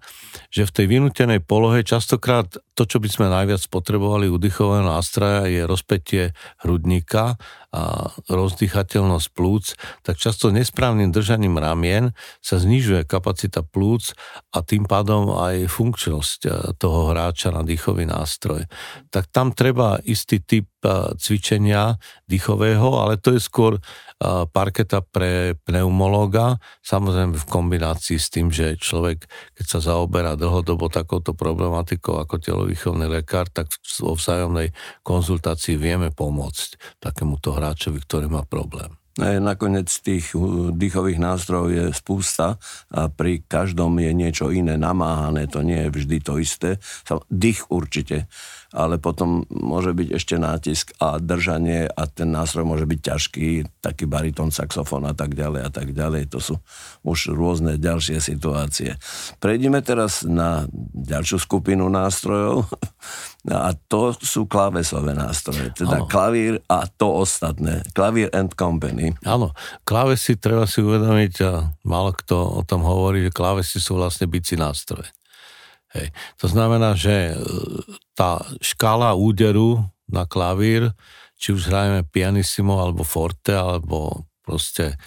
že 0.53 0.69
v 0.69 0.75
tej 0.77 0.85
vynútenej 0.85 1.41
polohe 1.41 1.81
častokrát 1.81 2.45
to, 2.77 2.85
čo 2.85 3.01
by 3.01 3.09
sme 3.09 3.33
najviac 3.33 3.65
potrebovali 3.73 4.29
u 4.29 4.37
dýchového 4.37 4.85
nástroja, 4.85 5.49
je 5.49 5.65
rozpetie 5.65 6.23
hrudníka 6.61 7.41
a 7.73 8.13
rozdýchateľnosť 8.29 9.27
plúc, 9.33 9.73
tak 10.05 10.21
často 10.21 10.53
nesprávnym 10.53 11.09
držaním 11.09 11.57
ramien 11.57 12.13
sa 12.37 12.61
znižuje 12.61 13.09
kapacita 13.09 13.65
plúc 13.65 14.13
a 14.53 14.61
tým 14.61 14.85
pádom 14.85 15.33
aj 15.33 15.65
funkčnosť 15.73 16.39
e, 16.45 16.49
toho 16.77 17.09
hráča 17.09 17.49
na 17.49 17.65
dýchový 17.65 18.05
nástroj. 18.05 18.69
Tak 19.09 19.33
tam 19.33 19.57
treba 19.57 19.97
istý 20.05 20.37
typ 20.37 20.69
e, 20.85 21.17
cvičenia 21.17 21.97
dýchového, 22.29 23.01
ale 23.01 23.17
to 23.17 23.33
je 23.33 23.41
skôr 23.41 23.81
parketa 24.51 25.03
pre 25.03 25.57
pneumológa, 25.67 26.57
samozrejme 26.79 27.35
v 27.35 27.49
kombinácii 27.49 28.15
s 28.15 28.31
tým, 28.31 28.47
že 28.49 28.79
človek, 28.79 29.27
keď 29.57 29.65
sa 29.67 29.79
zaoberá 29.83 30.39
dlhodobo 30.39 30.87
takouto 30.87 31.35
problematikou 31.35 32.15
ako 32.23 32.39
telovýchovný 32.39 33.09
lekár, 33.11 33.51
tak 33.51 33.67
vo 33.99 34.15
vzájomnej 34.15 34.71
konzultácii 35.03 35.75
vieme 35.75 36.09
pomôcť 36.13 36.99
takémuto 37.03 37.51
hráčovi, 37.63 38.03
ktorý 38.03 38.27
má 38.27 38.43
problém. 38.43 38.91
Nakoniec 39.13 39.93
tých 40.01 40.33
dýchových 40.73 41.21
nástrojov 41.21 41.69
je 41.69 41.85
spústa 41.93 42.57
a 42.89 43.13
pri 43.13 43.45
každom 43.45 43.93
je 44.01 44.09
niečo 44.09 44.49
iné 44.49 44.73
namáhané, 44.73 45.45
to 45.45 45.61
nie 45.61 45.85
je 45.85 45.93
vždy 45.93 46.17
to 46.17 46.41
isté. 46.41 46.81
Dých 47.29 47.69
určite 47.69 48.25
ale 48.73 48.97
potom 48.97 49.45
môže 49.53 49.93
byť 49.93 50.07
ešte 50.17 50.35
nátisk 50.41 50.97
a 50.97 51.21
držanie 51.21 51.85
a 51.85 52.09
ten 52.09 52.33
nástroj 52.33 52.65
môže 52.65 52.89
byť 52.89 52.99
ťažký, 53.05 53.47
taký 53.85 54.09
baritón, 54.09 54.49
saxofón 54.49 55.05
a 55.05 55.13
tak 55.13 55.37
ďalej 55.37 55.61
a 55.61 55.69
tak 55.69 55.93
ďalej. 55.93 56.33
To 56.33 56.41
sú 56.41 56.55
už 57.05 57.37
rôzne 57.37 57.77
ďalšie 57.77 58.17
situácie. 58.17 58.97
Prejdeme 59.37 59.85
teraz 59.85 60.25
na 60.25 60.65
ďalšiu 60.97 61.37
skupinu 61.37 61.85
nástrojov 61.85 62.65
a 63.53 63.77
to 63.85 64.17
sú 64.17 64.49
klávesové 64.49 65.13
nástroje, 65.13 65.69
teda 65.77 66.03
ano. 66.03 66.09
klavír 66.09 66.57
a 66.65 66.89
to 66.89 67.21
ostatné. 67.21 67.85
Klavír 67.93 68.33
and 68.33 68.57
Company. 68.57 69.13
Áno, 69.21 69.53
klávesy 69.85 70.33
treba 70.41 70.65
si 70.65 70.81
uvedomiť 70.81 71.33
a 71.45 71.77
málo 71.85 72.15
kto 72.17 72.57
o 72.57 72.61
tom 72.65 72.81
hovorí, 72.81 73.29
že 73.29 73.35
klávesy 73.35 73.77
sú 73.77 74.01
vlastne 74.01 74.25
bicí 74.25 74.57
nástroje. 74.57 75.13
Hej. 75.93 76.09
To 76.41 76.49
znamená, 76.49 76.97
že 76.97 77.31
e, 77.31 77.33
tá 78.17 78.41
škála 78.59 79.13
úderu 79.13 79.85
na 80.09 80.25
klavír, 80.25 80.93
či 81.37 81.53
už 81.53 81.69
hrajeme 81.69 82.01
pianissimo, 82.07 82.81
alebo 82.81 83.05
forte, 83.05 83.53
alebo 83.53 84.25
proste 84.43 84.97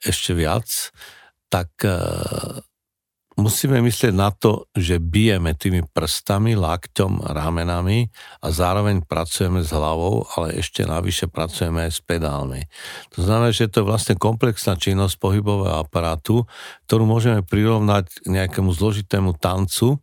ešte 0.00 0.32
viac, 0.32 0.66
tak 1.50 1.70
e, 1.82 1.94
musíme 3.36 3.84
myslieť 3.84 4.14
na 4.16 4.32
to, 4.32 4.64
že 4.72 4.96
bijeme 4.96 5.52
tými 5.52 5.84
prstami, 5.84 6.56
lakťom, 6.56 7.28
ramenami 7.32 8.08
a 8.40 8.48
zároveň 8.48 9.04
pracujeme 9.04 9.60
s 9.60 9.70
hlavou, 9.70 10.24
ale 10.34 10.56
ešte 10.58 10.88
navyše 10.88 11.28
pracujeme 11.28 11.86
aj 11.86 11.92
s 11.92 12.00
pedálmi. 12.00 12.64
To 13.14 13.20
znamená, 13.22 13.52
že 13.52 13.68
to 13.68 13.84
je 13.84 13.88
vlastne 13.88 14.16
komplexná 14.16 14.80
činnosť 14.80 15.20
pohybového 15.20 15.84
aparátu, 15.84 16.48
ktorú 16.88 17.04
môžeme 17.04 17.44
prirovnať 17.44 18.08
k 18.24 18.26
nejakému 18.32 18.72
zložitému 18.72 19.36
tancu 19.36 20.00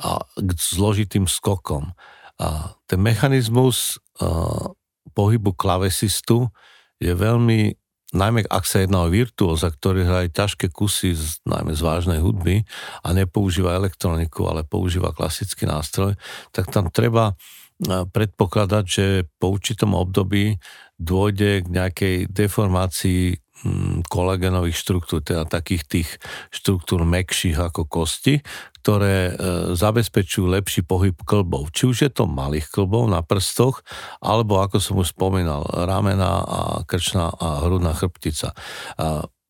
a 0.00 0.24
k 0.24 0.50
zložitým 0.56 1.28
skokom. 1.28 1.92
A 2.40 2.72
ten 2.88 3.04
mechanizmus 3.04 4.00
uh, 4.18 4.72
pohybu 5.12 5.52
klavesistu 5.52 6.48
je 6.96 7.12
veľmi 7.12 7.76
najmä 8.10 8.42
ak 8.50 8.66
sa 8.66 8.82
jedná 8.82 9.06
o 9.06 9.12
virtuóza, 9.12 9.70
ktorý 9.70 10.02
hraje 10.02 10.34
ťažké 10.34 10.74
kusy, 10.74 11.14
z, 11.14 11.38
najmä 11.46 11.78
z 11.78 11.82
vážnej 11.82 12.18
hudby 12.18 12.66
a 13.06 13.14
nepoužíva 13.14 13.78
elektroniku, 13.78 14.50
ale 14.50 14.66
používa 14.66 15.14
klasický 15.14 15.70
nástroj, 15.70 16.18
tak 16.50 16.74
tam 16.74 16.90
treba 16.90 17.38
predpokladať, 17.86 18.84
že 18.84 19.06
po 19.40 19.56
určitom 19.56 19.96
období 19.96 20.60
dôjde 21.00 21.64
k 21.64 21.66
nejakej 21.70 22.16
deformácii 22.28 23.40
mm, 23.64 24.06
kolegenových 24.08 24.76
štruktúr, 24.76 25.20
teda 25.24 25.48
takých 25.48 25.82
tých 25.86 26.08
štruktúr 26.50 27.04
mekších 27.04 27.56
ako 27.58 27.86
kosti, 27.86 28.40
ktoré 28.80 29.30
e, 29.30 29.32
zabezpečujú 29.76 30.48
lepší 30.48 30.82
pohyb 30.84 31.16
klbov. 31.24 31.70
Či 31.72 31.82
už 31.88 31.96
je 32.06 32.10
to 32.10 32.24
malých 32.24 32.68
klbov 32.72 33.08
na 33.08 33.20
prstoch, 33.20 33.84
alebo 34.20 34.60
ako 34.60 34.80
som 34.80 35.00
už 35.00 35.12
spomínal, 35.12 35.64
ramena 35.66 36.44
a 36.44 36.60
krčná 36.84 37.32
a 37.36 37.64
hrudná 37.64 37.92
chrbtica. 37.92 38.56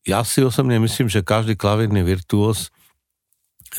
Ja 0.01 0.25
si 0.25 0.41
osobne 0.41 0.81
myslím, 0.81 1.07
že 1.07 1.21
každý 1.21 1.53
klavírny 1.53 2.01
virtuós 2.01 2.73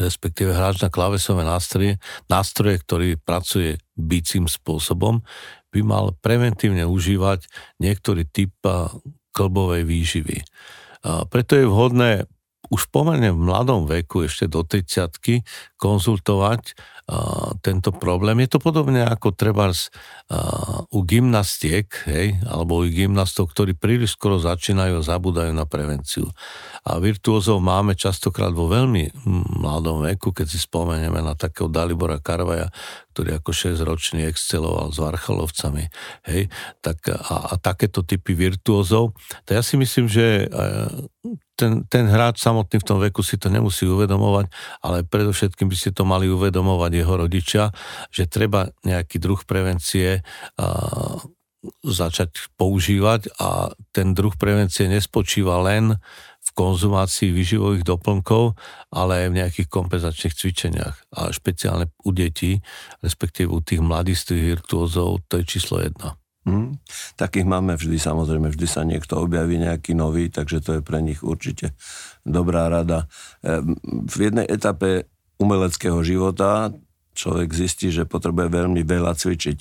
respektíve 0.00 0.56
hráč 0.56 0.80
na 0.80 0.88
klavesové 0.88 1.44
nástroje, 1.44 2.00
nástroje, 2.24 2.80
ktorý 2.80 3.08
pracuje 3.20 3.76
bicím 3.92 4.48
spôsobom, 4.48 5.20
by 5.72 5.80
mal 5.84 6.16
preventívne 6.20 6.88
užívať 6.88 7.44
niektorý 7.80 8.24
typ 8.28 8.52
klbovej 9.32 9.82
výživy. 9.88 10.36
Preto 11.02 11.52
je 11.58 11.64
vhodné 11.66 12.10
už 12.72 12.88
pomerne 12.88 13.28
v 13.28 13.44
mladom 13.44 13.84
veku, 13.84 14.24
ešte 14.24 14.48
do 14.48 14.64
30 14.64 15.44
konzultovať 15.76 16.72
uh, 16.72 17.52
tento 17.60 17.92
problém. 17.92 18.40
Je 18.40 18.56
to 18.56 18.64
podobne 18.64 19.04
ako 19.04 19.36
treba 19.36 19.68
uh, 19.68 19.76
u 20.88 20.98
gymnastiek, 21.04 21.84
hej, 22.08 22.40
alebo 22.48 22.80
u 22.80 22.88
gymnastov, 22.88 23.52
ktorí 23.52 23.76
príliš 23.76 24.16
skoro 24.16 24.40
začínajú 24.40 25.04
a 25.04 25.04
zabúdajú 25.04 25.52
na 25.52 25.68
prevenciu. 25.68 26.32
A 26.88 26.96
virtuózov 26.96 27.60
máme 27.60 27.92
častokrát 27.92 28.56
vo 28.56 28.72
veľmi 28.72 29.12
mladom 29.60 30.00
veku, 30.08 30.32
keď 30.32 30.48
si 30.48 30.56
spomenieme 30.56 31.20
na 31.20 31.36
takého 31.36 31.68
Dalibora 31.68 32.24
Karvaja, 32.24 32.72
ktorý 33.12 33.36
ako 33.36 33.52
6-ročný 33.52 34.24
exceloval 34.24 34.88
s 34.88 34.96
Varchalovcami, 34.96 35.84
hej, 36.24 36.48
tak 36.80 37.04
a, 37.12 37.52
a 37.52 37.54
takéto 37.60 38.00
typy 38.00 38.32
virtuózov. 38.32 39.12
Tak 39.44 39.60
ja 39.60 39.62
si 39.62 39.76
myslím, 39.76 40.08
že 40.08 40.48
ten, 41.62 41.86
ten 41.86 42.10
hráč 42.10 42.42
samotný 42.42 42.82
v 42.82 42.88
tom 42.90 42.98
veku 42.98 43.22
si 43.22 43.38
to 43.38 43.46
nemusí 43.46 43.86
uvedomovať, 43.86 44.50
ale 44.82 45.06
predovšetkým 45.06 45.70
by 45.70 45.76
si 45.78 45.94
to 45.94 46.02
mali 46.02 46.26
uvedomovať 46.26 46.90
jeho 46.90 47.14
rodičia, 47.14 47.70
že 48.10 48.26
treba 48.26 48.66
nejaký 48.82 49.22
druh 49.22 49.38
prevencie 49.46 50.26
a, 50.58 50.66
začať 51.86 52.50
používať 52.58 53.38
a 53.38 53.70
ten 53.94 54.18
druh 54.18 54.34
prevencie 54.34 54.90
nespočíva 54.90 55.62
len 55.62 55.94
v 56.42 56.50
konzumácii 56.58 57.30
vyživových 57.30 57.86
doplnkov, 57.86 58.58
ale 58.90 59.26
aj 59.26 59.28
v 59.30 59.38
nejakých 59.38 59.68
kompenzačných 59.70 60.34
cvičeniach. 60.34 60.96
A 61.14 61.30
špeciálne 61.30 61.94
u 62.02 62.10
detí, 62.10 62.58
respektíve 62.98 63.54
u 63.54 63.62
tých 63.62 63.78
mladistvých 63.78 64.58
virtuózov, 64.58 65.22
to 65.30 65.38
je 65.38 65.46
číslo 65.46 65.78
jedna. 65.78 66.18
Hmm. 66.42 66.74
Takých 67.14 67.46
máme 67.46 67.78
vždy, 67.78 68.02
samozrejme, 68.02 68.50
vždy 68.50 68.66
sa 68.66 68.82
niekto 68.82 69.14
objaví 69.22 69.62
nejaký 69.62 69.94
nový, 69.94 70.26
takže 70.26 70.58
to 70.58 70.70
je 70.78 70.82
pre 70.82 70.98
nich 70.98 71.22
určite 71.22 71.70
dobrá 72.26 72.66
rada. 72.66 73.06
Ehm, 73.46 73.78
v 73.86 74.16
jednej 74.30 74.46
etape 74.50 75.06
umeleckého 75.38 76.02
života 76.02 76.74
človek 77.14 77.54
zistí, 77.54 77.94
že 77.94 78.08
potrebuje 78.10 78.50
veľmi 78.50 78.82
veľa 78.82 79.14
cvičiť 79.14 79.58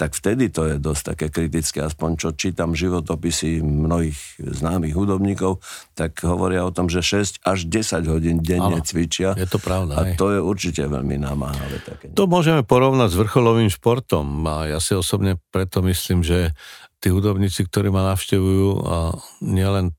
tak 0.00 0.16
vtedy 0.16 0.48
to 0.48 0.64
je 0.64 0.74
dosť 0.80 1.02
také 1.12 1.26
kritické. 1.28 1.84
Aspoň 1.84 2.10
čo 2.16 2.28
čítam 2.32 2.72
životopisy 2.72 3.60
mnohých 3.60 4.16
známych 4.40 4.96
hudobníkov, 4.96 5.60
tak 5.92 6.24
hovoria 6.24 6.64
o 6.64 6.72
tom, 6.72 6.88
že 6.88 7.04
6 7.04 7.44
až 7.44 7.68
10 7.68 8.08
hodín 8.08 8.40
denne 8.40 8.80
ano, 8.80 8.86
cvičia. 8.88 9.36
Je 9.36 9.44
to 9.44 9.60
pravda. 9.60 10.00
A 10.00 10.00
aj. 10.08 10.16
to 10.16 10.32
je 10.32 10.40
určite 10.40 10.88
veľmi 10.88 11.20
namáhavé. 11.20 11.84
Také. 11.84 12.16
To 12.16 12.24
môžeme 12.24 12.64
porovnať 12.64 13.12
s 13.12 13.20
vrcholovým 13.20 13.68
športom. 13.68 14.24
A 14.48 14.72
ja 14.72 14.80
si 14.80 14.96
osobne 14.96 15.36
preto 15.52 15.84
myslím, 15.84 16.24
že 16.24 16.56
tí 17.04 17.12
hudobníci, 17.12 17.68
ktorí 17.68 17.92
ma 17.92 18.16
navštevujú, 18.16 18.68
a 18.88 18.96
nielen 19.44 19.92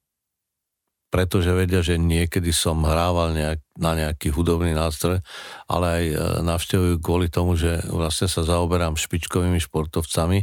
pretože 1.12 1.52
vedia, 1.52 1.84
že 1.84 2.00
niekedy 2.00 2.56
som 2.56 2.88
hrával 2.88 3.36
nejak, 3.36 3.60
na 3.76 3.92
nejaký 3.94 4.32
hudobný 4.32 4.72
nástroj, 4.72 5.20
ale 5.68 5.86
aj 5.86 6.04
e, 6.08 6.16
navštevujú 6.48 6.96
kvôli 7.04 7.28
tomu, 7.28 7.60
že 7.60 7.84
vlastne 7.92 8.32
sa 8.32 8.48
zaoberám 8.48 8.96
špičkovými 8.96 9.60
športovcami 9.60 10.40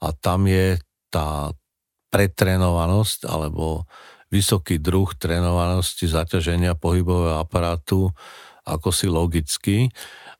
a 0.00 0.06
tam 0.16 0.48
je 0.48 0.80
tá 1.12 1.52
pretrenovanosť 2.08 3.28
alebo 3.28 3.84
vysoký 4.32 4.80
druh 4.80 5.12
trénovanosti 5.14 6.08
zaťaženia 6.08 6.74
pohybového 6.74 7.38
aparátu 7.44 8.10
ako 8.66 8.90
si 8.90 9.06
logicky. 9.06 9.76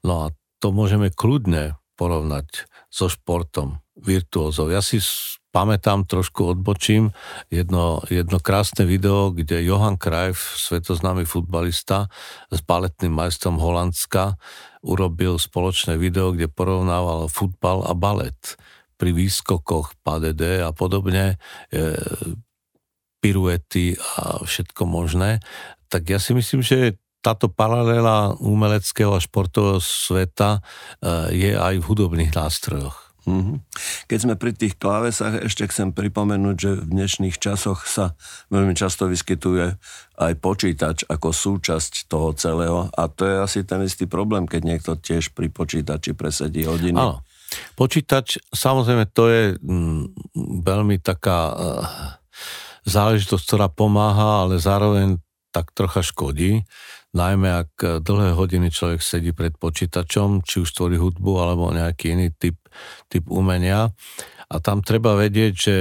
No 0.03 0.27
a 0.27 0.35
to 0.59 0.75
môžeme 0.75 1.15
kľudne 1.15 1.79
porovnať 1.95 2.67
so 2.91 3.07
športom 3.07 3.81
virtuózov. 3.97 4.75
Ja 4.75 4.83
si 4.83 4.99
pamätám, 5.57 6.05
trošku 6.05 6.53
odbočím, 6.53 7.17
jedno, 7.49 8.05
jedno 8.13 8.37
krásne 8.37 8.85
video, 8.85 9.33
kde 9.33 9.65
Johan 9.65 9.97
Cruyff, 9.97 10.61
svetoznámy 10.61 11.25
futbalista 11.25 12.13
s 12.53 12.61
baletným 12.61 13.17
majstrom 13.17 13.57
Holandska, 13.57 14.37
urobil 14.85 15.41
spoločné 15.41 15.97
video, 15.97 16.37
kde 16.37 16.53
porovnával 16.53 17.33
futbal 17.33 17.89
a 17.89 17.97
balet 17.97 18.37
pri 19.01 19.17
výskokoch 19.17 19.97
PADD 20.05 20.61
a 20.61 20.77
podobne, 20.77 21.41
e, 21.73 21.97
piruety 23.25 23.97
a 23.97 24.45
všetko 24.45 24.85
možné. 24.85 25.41
Tak 25.89 26.05
ja 26.05 26.21
si 26.21 26.37
myslím, 26.37 26.61
že 26.61 27.01
táto 27.25 27.49
paralela 27.49 28.37
umeleckého 28.45 29.17
a 29.17 29.25
športového 29.25 29.81
sveta 29.81 30.61
e, 30.61 31.33
je 31.33 31.53
aj 31.57 31.81
v 31.81 31.89
hudobných 31.89 32.37
nástrojoch. 32.37 33.06
Mm-hmm. 33.27 33.57
Keď 34.07 34.19
sme 34.23 34.35
pri 34.39 34.55
tých 34.55 34.79
klávesách, 34.79 35.43
ešte 35.51 35.67
chcem 35.67 35.91
pripomenúť, 35.91 36.57
že 36.57 36.71
v 36.79 36.85
dnešných 36.95 37.37
časoch 37.43 37.83
sa 37.83 38.15
veľmi 38.55 38.79
často 38.79 39.11
vyskytuje 39.11 39.75
aj 40.17 40.33
počítač 40.39 41.03
ako 41.11 41.35
súčasť 41.35 42.07
toho 42.07 42.31
celého 42.39 42.87
a 42.95 43.03
to 43.11 43.27
je 43.27 43.35
asi 43.43 43.61
ten 43.67 43.83
istý 43.83 44.07
problém, 44.07 44.47
keď 44.47 44.63
niekto 44.63 44.93
tiež 44.95 45.35
pri 45.35 45.51
počítači 45.51 46.15
presedí 46.15 46.65
hodiny. 46.71 46.97
Áno. 46.97 47.27
Počítač, 47.75 48.43
samozrejme, 48.55 49.11
to 49.11 49.31
je 49.31 49.43
mm, 49.59 50.03
veľmi 50.63 51.03
taká 51.03 51.41
uh, 51.51 51.57
záležitosť, 52.87 53.43
ktorá 53.43 53.67
pomáha, 53.71 54.47
ale 54.47 54.63
zároveň 54.63 55.19
tak 55.51 55.75
trocha 55.75 56.03
škodí 56.03 56.63
najmä 57.17 57.49
ak 57.65 58.05
dlhé 58.05 58.37
hodiny 58.37 58.69
človek 58.69 59.01
sedí 59.01 59.33
pred 59.33 59.57
počítačom, 59.57 60.45
či 60.45 60.61
už 60.61 60.69
tvorí 60.77 61.01
hudbu 61.01 61.33
alebo 61.41 61.73
nejaký 61.73 62.13
iný 62.13 62.29
typ, 62.37 62.61
typ 63.11 63.29
umenia. 63.31 63.93
A 64.47 64.63
tam 64.63 64.83
treba 64.83 65.19
vedieť, 65.19 65.53
že 65.55 65.77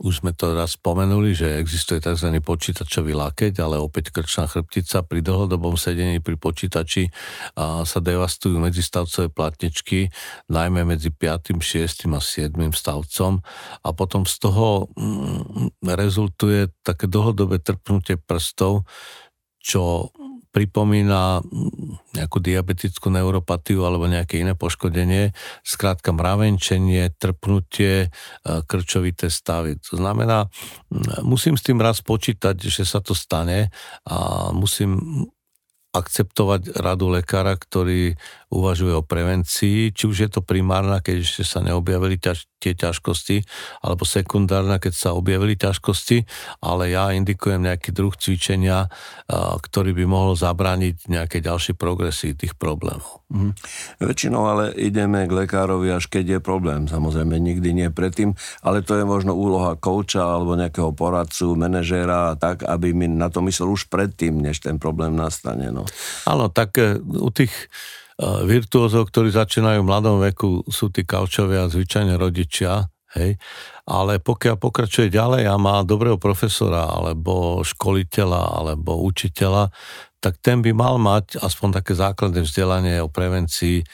už 0.00 0.24
sme 0.24 0.32
to 0.32 0.56
raz 0.56 0.80
spomenuli, 0.80 1.36
že 1.36 1.60
existuje 1.60 2.00
tzv. 2.00 2.32
počítačový 2.40 3.12
lakeť, 3.12 3.60
ale 3.60 3.76
opäť 3.76 4.16
krčná 4.16 4.48
chrbtica 4.48 5.04
pri 5.04 5.20
dlhodobom 5.20 5.76
sedení 5.76 6.24
pri 6.24 6.40
počítači 6.40 7.12
a 7.60 7.84
sa 7.84 8.00
devastujú 8.00 8.56
medzistavcové 8.56 9.28
platničky, 9.28 10.08
najmä 10.48 10.88
medzi 10.88 11.12
5., 11.12 11.60
6. 11.60 12.08
a 12.16 12.20
7. 12.20 12.56
stavcom 12.72 13.44
a 13.84 13.88
potom 13.92 14.24
z 14.24 14.34
toho 14.40 14.88
mm, 14.96 15.84
rezultuje 15.84 16.72
také 16.80 17.04
dlhodobé 17.04 17.60
trpnutie 17.60 18.16
prstov, 18.16 18.88
čo 19.60 20.08
pripomína 20.50 21.46
nejakú 22.14 22.42
diabetickú 22.42 23.06
neuropatiu 23.06 23.86
alebo 23.86 24.10
nejaké 24.10 24.42
iné 24.42 24.58
poškodenie, 24.58 25.30
skrátka 25.62 26.10
mravenčenie, 26.10 27.14
trpnutie, 27.14 28.06
e, 28.06 28.48
krčovité 28.66 29.30
stavy. 29.30 29.78
To 29.90 29.98
znamená, 29.98 30.50
musím 31.22 31.54
s 31.54 31.62
tým 31.62 31.78
raz 31.78 32.02
počítať, 32.02 32.58
že 32.58 32.82
sa 32.82 32.98
to 32.98 33.14
stane 33.14 33.70
a 34.06 34.16
musím 34.50 34.98
akceptovať 35.90 36.78
radu 36.78 37.10
lekára, 37.10 37.58
ktorý 37.58 38.14
uvažuje 38.50 38.94
o 38.94 39.02
prevencii, 39.02 39.90
či 39.90 40.04
už 40.06 40.16
je 40.26 40.30
to 40.30 40.40
primárna, 40.42 41.02
keď 41.02 41.26
ešte 41.26 41.42
sa 41.42 41.58
neobjavili 41.62 42.14
ťaž, 42.14 42.46
tie 42.62 42.78
ťažkosti, 42.78 43.42
alebo 43.82 44.06
sekundárna, 44.06 44.78
keď 44.78 44.94
sa 44.94 45.10
objavili 45.18 45.58
ťažkosti, 45.58 46.22
ale 46.62 46.94
ja 46.94 47.10
indikujem 47.10 47.66
nejaký 47.66 47.90
druh 47.90 48.14
cvičenia, 48.14 48.86
ktorý 49.58 49.90
by 49.98 50.04
mohol 50.06 50.38
zabrániť 50.38 51.10
nejaké 51.10 51.42
ďalšie 51.42 51.74
progresy 51.74 52.38
tých 52.38 52.54
problémov. 52.54 53.26
Mhm. 53.30 53.50
Väčšinou 53.98 54.42
ale 54.46 54.64
ideme 54.78 55.26
k 55.26 55.32
lekárovi, 55.46 55.90
až 55.90 56.06
keď 56.06 56.38
je 56.38 56.40
problém. 56.42 56.86
Samozrejme, 56.86 57.34
nikdy 57.38 57.74
nie 57.74 57.88
predtým, 57.90 58.34
ale 58.62 58.86
to 58.86 58.94
je 58.94 59.02
možno 59.06 59.34
úloha 59.34 59.74
kouča 59.74 60.22
alebo 60.22 60.54
nejakého 60.54 60.94
poradcu, 60.94 61.58
manažéra, 61.58 62.38
tak, 62.38 62.62
aby 62.62 62.94
mi 62.94 63.06
na 63.10 63.32
to 63.32 63.42
myslel 63.42 63.74
už 63.74 63.90
predtým, 63.90 64.38
než 64.38 64.62
ten 64.62 64.78
problém 64.78 65.14
nastane. 65.14 65.72
No. 65.72 65.80
No. 65.80 65.88
Áno, 66.28 66.52
tak 66.52 66.76
e, 66.76 67.00
u 67.00 67.32
tých 67.32 67.52
virtuózov, 68.44 69.08
ktorí 69.08 69.32
začínajú 69.32 69.80
v 69.80 69.88
mladom 69.88 70.20
veku, 70.20 70.64
sú 70.68 70.92
tí 70.92 71.08
kaučovia 71.08 71.66
zvyčajne 71.72 72.20
rodičia, 72.20 72.84
hej, 73.16 73.40
ale 73.90 74.22
pokiaľ 74.22 74.56
pokračuje 74.62 75.10
ďalej 75.10 75.50
a 75.50 75.58
má 75.58 75.82
dobrého 75.82 76.14
profesora, 76.14 76.86
alebo 76.86 77.66
školiteľa, 77.66 78.62
alebo 78.62 79.02
učiteľa, 79.02 79.74
tak 80.20 80.36
ten 80.44 80.60
by 80.60 80.76
mal 80.76 81.00
mať 81.00 81.40
aspoň 81.40 81.80
také 81.80 81.96
základné 81.96 82.44
vzdelanie 82.44 83.00
o 83.00 83.08
prevencii 83.08 83.80
e, 83.80 83.84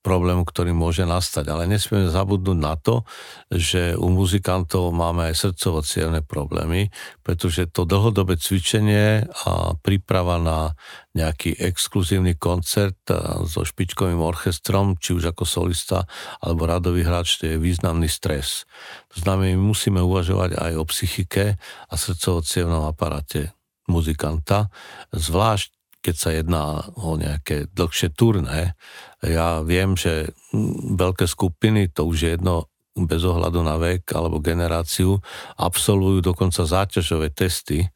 problému, 0.00 0.48
ktorý 0.48 0.72
môže 0.72 1.04
nastať. 1.04 1.52
Ale 1.52 1.68
nesmieme 1.68 2.08
zabudnúť 2.08 2.56
na 2.56 2.74
to, 2.80 3.04
že 3.52 3.92
u 3.92 4.08
muzikantov 4.08 4.88
máme 4.96 5.28
aj 5.28 5.52
srdcovo 5.52 5.84
problémy, 6.24 6.88
pretože 7.20 7.68
to 7.68 7.84
dlhodobé 7.84 8.40
cvičenie 8.40 9.28
a 9.44 9.76
príprava 9.76 10.40
na 10.40 10.72
nejaký 11.12 11.60
exkluzívny 11.60 12.40
koncert 12.40 13.04
e, 13.12 13.44
so 13.44 13.68
špičkovým 13.68 14.24
orchestrom, 14.24 14.96
či 14.96 15.12
už 15.12 15.36
ako 15.36 15.44
solista 15.44 16.08
alebo 16.40 16.64
radový 16.64 17.04
hráč, 17.04 17.36
to 17.36 17.52
je 17.52 17.60
významný 17.60 18.08
stres. 18.08 18.64
To 19.14 19.16
znamená, 19.24 19.56
my 19.56 19.62
musíme 19.74 20.00
uvažovať 20.02 20.58
aj 20.58 20.72
o 20.76 20.84
psychike 20.88 21.56
a 21.88 21.94
srdcovo 21.94 22.42
aparáte 22.86 23.52
muzikanta, 23.88 24.68
zvlášť 25.10 25.78
keď 25.98 26.14
sa 26.14 26.30
jedná 26.30 26.64
o 26.94 27.18
nejaké 27.18 27.66
dlhšie 27.74 28.14
turné. 28.14 28.78
Ja 29.18 29.66
viem, 29.66 29.98
že 29.98 30.30
veľké 30.94 31.26
skupiny, 31.26 31.90
to 31.90 32.06
už 32.06 32.16
je 32.22 32.30
jedno 32.38 32.70
bez 32.94 33.22
ohľadu 33.22 33.62
na 33.62 33.78
vek 33.78 34.10
alebo 34.14 34.42
generáciu, 34.42 35.22
absolvujú 35.58 36.22
dokonca 36.22 36.66
záťažové 36.66 37.30
testy 37.30 37.86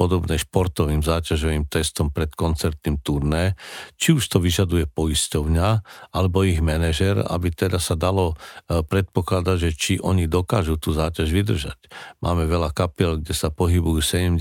podobné 0.00 0.40
športovým 0.40 1.04
záťažovým 1.04 1.68
testom 1.68 2.08
pred 2.08 2.32
koncertným 2.32 3.04
turné, 3.04 3.52
či 4.00 4.16
už 4.16 4.24
to 4.32 4.40
vyžaduje 4.40 4.88
poisťovňa 4.88 5.68
alebo 6.16 6.40
ich 6.40 6.64
manažer, 6.64 7.20
aby 7.20 7.52
teda 7.52 7.76
sa 7.76 8.00
dalo 8.00 8.32
e, 8.32 8.80
predpokladať, 8.80 9.56
že 9.60 9.70
či 9.76 9.92
oni 10.00 10.24
dokážu 10.24 10.80
tú 10.80 10.96
záťaž 10.96 11.28
vydržať. 11.28 11.92
Máme 12.24 12.48
veľa 12.48 12.72
kapiel, 12.72 13.20
kde 13.20 13.36
sa 13.36 13.52
pohybujú 13.52 14.00
70 14.00 14.40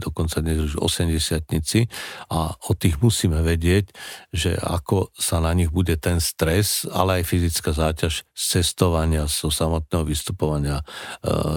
dokonca 0.00 0.40
dnes 0.40 0.72
už 0.72 0.80
80 0.80 1.44
a 2.32 2.56
o 2.56 2.72
tých 2.72 2.96
musíme 3.04 3.44
vedieť, 3.44 3.92
že 4.32 4.56
ako 4.56 5.12
sa 5.12 5.44
na 5.44 5.52
nich 5.52 5.68
bude 5.68 6.00
ten 6.00 6.16
stres, 6.16 6.88
ale 6.88 7.20
aj 7.20 7.28
fyzická 7.28 7.76
záťaž 7.76 8.24
z 8.32 8.42
cestovania, 8.56 9.28
zo 9.28 9.52
samotného 9.52 10.08
vystupovania 10.08 10.80
e, 10.80 10.84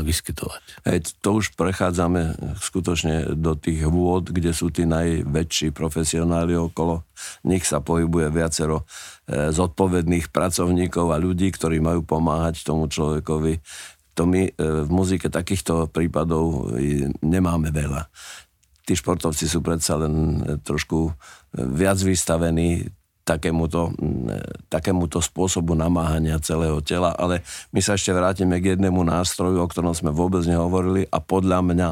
vyskytovať. 0.04 0.62
Hej, 0.84 1.16
to 1.24 1.40
už 1.40 1.56
prechádzame 1.56 2.36
skutočne 2.60 3.21
do 3.36 3.58
tých 3.58 3.86
vôd, 3.88 4.30
kde 4.32 4.54
sú 4.54 4.70
tí 4.70 4.88
najväčší 4.88 5.74
profesionáli 5.74 6.56
okolo. 6.56 7.06
Nich 7.46 7.66
sa 7.66 7.84
pohybuje 7.84 8.32
viacero 8.32 8.84
e, 8.84 9.52
zodpovedných 9.52 10.30
pracovníkov 10.30 11.12
a 11.12 11.22
ľudí, 11.22 11.50
ktorí 11.52 11.82
majú 11.82 12.06
pomáhať 12.06 12.64
tomu 12.66 12.88
človekovi. 12.88 13.62
To 14.20 14.24
my 14.30 14.42
e, 14.48 14.52
v 14.58 14.90
muzike 14.90 15.28
takýchto 15.28 15.90
prípadov 15.90 16.74
nemáme 17.22 17.74
veľa. 17.74 18.08
Tí 18.86 18.94
športovci 18.98 19.46
sú 19.46 19.62
predsa 19.66 19.98
len 20.00 20.14
e, 20.14 20.58
trošku 20.62 21.14
viac 21.52 22.00
vystavení 22.00 22.88
takémuto, 23.32 23.96
takémuto 24.68 25.24
spôsobu 25.24 25.72
namáhania 25.72 26.36
celého 26.44 26.84
tela, 26.84 27.16
ale 27.16 27.48
my 27.72 27.80
sa 27.80 27.96
ešte 27.96 28.12
vrátime 28.12 28.60
k 28.60 28.76
jednému 28.76 29.00
nástroju, 29.08 29.64
o 29.64 29.68
ktorom 29.72 29.96
sme 29.96 30.12
vôbec 30.12 30.44
nehovorili 30.44 31.08
a 31.08 31.24
podľa 31.24 31.60
mňa 31.64 31.90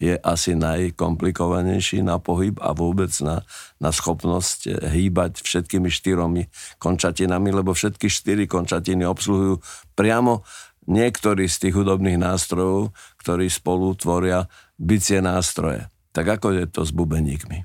je 0.00 0.16
asi 0.16 0.56
najkomplikovanejší 0.56 2.00
na 2.00 2.16
pohyb 2.16 2.56
a 2.64 2.72
vôbec 2.72 3.12
na, 3.20 3.44
na 3.76 3.92
schopnosť 3.92 4.88
hýbať 4.88 5.44
všetkými 5.44 5.92
štyromi 5.92 6.48
končatinami, 6.80 7.52
lebo 7.52 7.76
všetky 7.76 8.08
štyri 8.08 8.48
končatiny 8.48 9.04
obsluhujú 9.04 9.60
priamo 9.92 10.40
niektorý 10.88 11.44
z 11.44 11.68
tých 11.68 11.74
hudobných 11.76 12.16
nástrojov, 12.16 12.96
ktorí 13.20 13.52
spolu 13.52 13.92
tvoria 14.00 14.48
bicie 14.80 15.20
nástroje. 15.20 15.84
Tak 16.10 16.26
ako 16.26 16.46
je 16.50 16.64
to 16.66 16.82
s 16.82 16.90
bubeníkmi? 16.90 17.62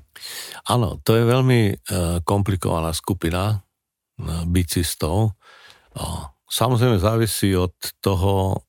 Áno, 0.70 1.02
to 1.02 1.18
je 1.18 1.24
veľmi 1.26 1.60
e, 1.70 1.74
komplikovaná 2.22 2.94
skupina 2.94 3.50
e, 3.50 3.56
bicistov. 4.46 5.34
Samozrejme 6.46 7.02
závisí 7.02 7.56
od 7.58 7.74
toho 7.98 8.62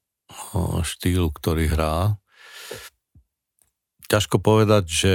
štýlu, 0.81 1.29
ktorý 1.29 1.69
hrá. 1.69 2.17
Ťažko 4.07 4.41
povedať, 4.41 4.83
že 4.87 5.13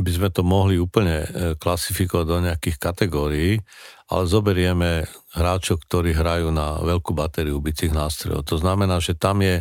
by 0.00 0.10
sme 0.10 0.28
to 0.32 0.40
mohli 0.40 0.80
úplne 0.80 1.22
e, 1.22 1.28
klasifikovať 1.60 2.26
do 2.26 2.38
nejakých 2.42 2.76
kategórií, 2.80 3.60
ale 4.08 4.24
zoberieme 4.24 5.04
hráčov, 5.36 5.84
ktorí 5.84 6.16
hrajú 6.16 6.48
na 6.48 6.80
veľkú 6.80 7.12
batériu 7.12 7.60
bicích 7.60 7.92
nástrojov. 7.92 8.48
To 8.48 8.56
znamená, 8.56 8.98
že 9.04 9.14
tam 9.14 9.44
je 9.44 9.60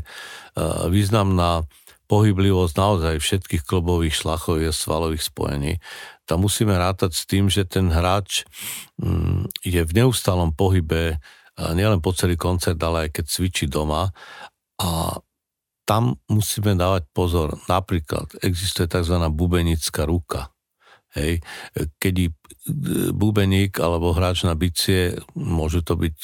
významná 0.91 1.63
pohyblivosť 2.11 2.75
naozaj 2.75 3.15
všetkých 3.23 3.63
klubových 3.63 4.19
šlachových 4.19 4.75
svalových 4.75 5.23
spojení. 5.23 5.79
Tam 6.27 6.43
musíme 6.43 6.75
rátať 6.75 7.15
s 7.15 7.23
tým, 7.23 7.47
že 7.47 7.63
ten 7.63 7.87
hráč 7.87 8.43
mm, 8.99 9.47
je 9.63 9.79
v 9.79 9.91
neustálom 9.95 10.51
pohybe 10.51 11.23
nielen 11.55 12.03
po 12.03 12.11
celý 12.11 12.35
koncert, 12.35 12.79
ale 12.83 13.07
aj 13.07 13.09
keď 13.15 13.25
cvičí 13.27 13.65
doma 13.71 14.11
a 14.81 15.19
tam 15.85 16.15
musíme 16.31 16.75
dávať 16.75 17.07
pozor. 17.11 17.59
Napríklad 17.67 18.39
existuje 18.43 18.87
tzv. 18.87 19.17
bubenická 19.31 20.07
ruka. 20.07 20.51
Hej, 21.11 21.43
keď 21.99 22.31
bubeník 23.11 23.75
alebo 23.83 24.15
hráč 24.15 24.47
na 24.47 24.55
bicie, 24.55 25.19
môžu 25.35 25.83
to 25.83 25.99
byť 25.99 26.17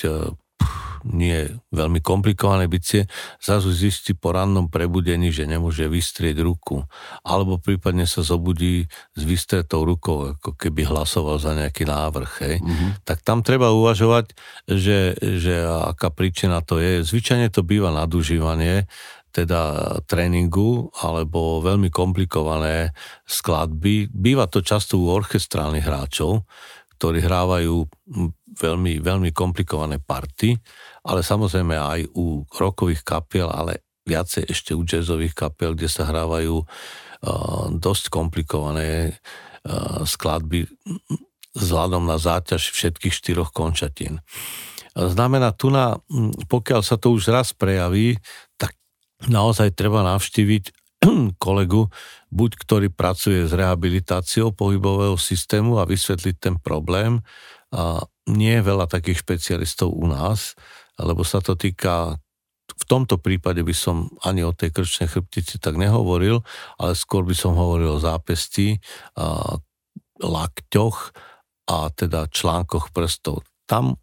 nie 1.09 1.47
veľmi 1.71 2.03
komplikované 2.03 2.67
bicie, 2.67 3.07
zrazu 3.39 3.71
zistí 3.71 4.13
po 4.13 4.35
rannom 4.35 4.67
prebudení, 4.67 5.31
že 5.31 5.47
nemôže 5.47 5.87
vystrieť 5.87 6.43
ruku. 6.43 6.83
Alebo 7.23 7.57
prípadne 7.57 8.03
sa 8.03 8.21
zobudí 8.23 8.85
s 9.15 9.21
vystretou 9.23 9.87
rukou, 9.87 10.35
ako 10.35 10.55
keby 10.55 10.87
hlasoval 10.87 11.39
za 11.39 11.55
nejaký 11.55 11.87
návrh. 11.87 12.31
Hej. 12.43 12.55
Mm-hmm. 12.61 12.89
Tak 13.07 13.23
tam 13.23 13.41
treba 13.41 13.71
uvažovať, 13.71 14.35
že, 14.67 15.15
že 15.17 15.63
aká 15.65 16.11
príčina 16.11 16.59
to 16.61 16.77
je. 16.77 17.01
Zvyčajne 17.01 17.49
to 17.49 17.63
býva 17.63 17.89
nadužívanie, 17.89 18.85
teda 19.37 19.93
tréningu 20.09 20.89
alebo 20.97 21.61
veľmi 21.61 21.93
komplikované 21.93 22.97
skladby. 23.29 24.09
Býva 24.09 24.49
to 24.49 24.65
často 24.65 24.97
u 24.97 25.13
orchestrálnych 25.13 25.85
hráčov, 25.85 26.41
ktorí 26.97 27.21
hrávajú 27.21 27.85
veľmi, 28.57 28.97
veľmi 29.05 29.29
komplikované 29.37 30.01
party 30.01 30.57
ale 31.07 31.23
samozrejme 31.23 31.73
aj 31.79 32.11
u 32.11 32.43
rokových 32.51 33.07
kapiel, 33.07 33.47
ale 33.47 33.87
viacej 34.03 34.51
ešte 34.51 34.75
u 34.75 34.83
jazzových 34.83 35.31
kapiel, 35.31 35.71
kde 35.71 35.87
sa 35.87 36.03
hrávajú 36.07 36.63
uh, 36.63 36.67
dosť 37.71 38.11
komplikované 38.11 39.15
uh, 39.15 40.03
skladby 40.03 40.67
vzhľadom 41.55 42.05
na 42.05 42.19
záťaž 42.19 42.75
všetkých 42.75 43.15
štyroch 43.15 43.55
končatín. 43.55 44.21
Znamená 44.93 45.53
tu 45.53 45.69
na, 45.69 45.97
pokiaľ 46.49 46.81
sa 46.81 46.97
to 46.97 47.13
už 47.13 47.29
raz 47.29 47.53
prejaví, 47.53 48.17
tak 48.57 48.73
naozaj 49.25 49.73
treba 49.73 50.01
navštíviť 50.05 50.73
kolegu, 51.45 51.89
buď 52.33 52.51
ktorý 52.57 52.87
pracuje 52.89 53.45
s 53.45 53.53
rehabilitáciou 53.53 54.53
pohybového 54.53 55.17
systému 55.17 55.77
a 55.77 55.85
vysvetliť 55.85 56.35
ten 56.37 56.55
problém. 56.57 57.21
A 57.69 58.01
nie 58.27 58.57
je 58.57 58.63
veľa 58.65 58.89
takých 58.89 59.21
špecialistov 59.21 59.93
u 59.93 60.09
nás, 60.09 60.57
lebo 61.01 61.21
sa 61.21 61.41
to 61.41 61.53
týka 61.57 62.17
v 62.67 62.83
tomto 62.85 63.17
prípade 63.17 63.63
by 63.63 63.71
som 63.71 64.11
ani 64.27 64.43
o 64.43 64.51
tej 64.51 64.75
krčnej 64.75 65.07
chrbtici 65.07 65.57
tak 65.57 65.79
nehovoril, 65.79 66.43
ale 66.77 66.93
skôr 66.93 67.23
by 67.23 67.33
som 67.33 67.55
hovoril 67.55 67.95
o 67.95 68.03
zápesti, 68.03 68.77
lakťoch 70.19 70.97
a 71.67 71.77
teda 71.95 72.27
článkoch 72.27 72.91
prstov. 72.91 73.47
Tam 73.67 73.95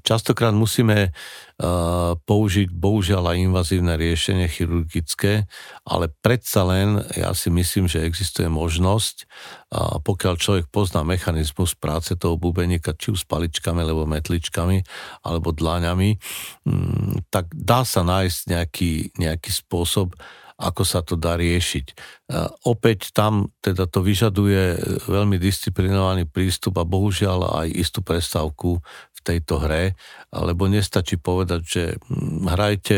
Častokrát 0.00 0.56
musíme 0.56 1.12
uh, 1.12 2.16
použiť 2.16 2.72
bohužiaľ 2.72 3.36
aj 3.36 3.44
invazívne 3.44 4.00
riešenie 4.00 4.48
chirurgické, 4.48 5.44
ale 5.84 6.08
predsa 6.08 6.64
len 6.64 7.04
ja 7.12 7.36
si 7.36 7.52
myslím, 7.52 7.92
že 7.92 8.00
existuje 8.00 8.48
možnosť, 8.48 9.28
uh, 9.68 10.00
pokiaľ 10.00 10.40
človek 10.40 10.66
pozná 10.72 11.04
mechanizmus 11.04 11.76
práce 11.76 12.16
toho 12.16 12.40
bubeníka, 12.40 12.96
či 12.96 13.12
už 13.12 13.22
s 13.22 13.28
paličkami, 13.28 13.84
alebo 13.84 14.08
metličkami, 14.08 14.80
alebo 15.28 15.52
dláňami, 15.52 16.16
um, 16.64 17.20
tak 17.28 17.52
dá 17.52 17.84
sa 17.84 18.00
nájsť 18.00 18.40
nejaký, 18.48 18.92
nejaký 19.20 19.50
spôsob, 19.52 20.16
ako 20.62 20.82
sa 20.86 21.02
to 21.02 21.18
dá 21.18 21.34
riešiť. 21.34 21.98
Opäť 22.70 23.10
tam 23.10 23.50
teda 23.58 23.90
to 23.90 23.98
vyžaduje 23.98 24.78
veľmi 25.10 25.34
disciplinovaný 25.34 26.30
prístup 26.30 26.78
a 26.78 26.86
bohužiaľ 26.86 27.66
aj 27.66 27.68
istú 27.74 27.98
prestávku 27.98 28.78
tejto 29.22 29.62
hre, 29.62 29.94
lebo 30.34 30.66
nestačí 30.66 31.16
povedať, 31.16 31.62
že 31.62 31.84
hm, 31.96 32.50
hrajte 32.50 32.96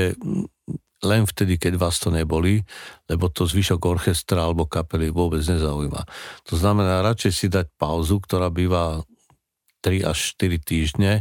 len 1.04 1.28
vtedy, 1.28 1.60
keď 1.60 1.76
vás 1.76 2.00
to 2.00 2.08
neboli, 2.08 2.64
lebo 3.06 3.28
to 3.28 3.44
zvyšok 3.44 3.80
orchestra 3.84 4.48
alebo 4.48 4.64
kapely 4.64 5.12
vôbec 5.12 5.44
nezaujíma. 5.44 6.02
To 6.48 6.54
znamená 6.56 7.04
radšej 7.04 7.32
si 7.32 7.46
dať 7.52 7.68
pauzu, 7.76 8.18
ktorá 8.24 8.48
býva 8.48 9.04
3 9.84 10.00
až 10.00 10.32
4 10.40 10.64
týždne 10.64 11.12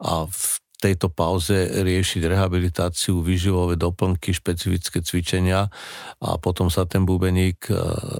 a 0.00 0.24
v 0.24 0.44
tejto 0.76 1.08
pauze 1.08 1.56
riešiť 1.80 2.22
rehabilitáciu, 2.28 3.24
výživové 3.24 3.80
doplnky, 3.80 4.36
špecifické 4.36 5.00
cvičenia 5.00 5.72
a 6.20 6.28
potom 6.36 6.68
sa 6.68 6.84
ten 6.84 7.08
bubeník 7.08 7.72
e, 7.72 7.74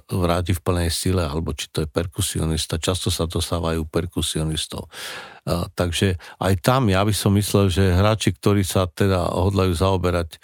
vráti 0.08 0.56
v 0.56 0.64
plnej 0.64 0.88
sile, 0.88 1.28
alebo 1.28 1.52
či 1.52 1.68
to 1.68 1.84
je 1.84 1.88
perkusionista. 1.88 2.80
Často 2.80 3.12
sa 3.12 3.28
to 3.28 3.44
stávajú 3.44 3.84
perkusionistov. 3.84 4.88
E, 4.88 5.68
takže 5.76 6.16
aj 6.40 6.54
tam 6.64 6.88
ja 6.88 7.04
by 7.04 7.12
som 7.12 7.36
myslel, 7.36 7.68
že 7.68 7.92
hráči, 7.92 8.32
ktorí 8.32 8.64
sa 8.64 8.88
teda 8.88 9.36
hodlajú 9.36 9.76
zaoberať 9.76 10.36
e, 10.36 10.38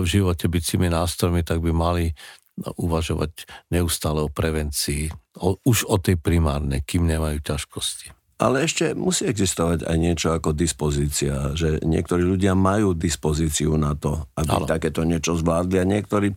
v 0.00 0.04
živote 0.04 0.52
bicími 0.52 0.92
nástrojmi, 0.92 1.40
tak 1.40 1.64
by 1.64 1.72
mali 1.72 2.12
uvažovať 2.56 3.44
neustále 3.68 4.24
o 4.24 4.32
prevencii, 4.32 5.12
o, 5.40 5.60
už 5.60 5.84
o 5.92 6.00
tej 6.00 6.16
primárnej, 6.16 6.80
kým 6.88 7.04
nemajú 7.04 7.44
ťažkosti. 7.44 8.15
Ale 8.36 8.68
ešte 8.68 8.92
musí 8.92 9.24
existovať 9.24 9.88
aj 9.88 9.96
niečo 9.96 10.28
ako 10.36 10.52
dispozícia, 10.52 11.56
že 11.56 11.80
niektorí 11.80 12.20
ľudia 12.20 12.52
majú 12.52 12.92
dispozíciu 12.92 13.80
na 13.80 13.96
to, 13.96 14.28
aby 14.36 14.52
Ale. 14.60 14.68
takéto 14.68 15.08
niečo 15.08 15.40
zvládli 15.40 15.80
a 15.80 15.88
niektorí 15.88 16.36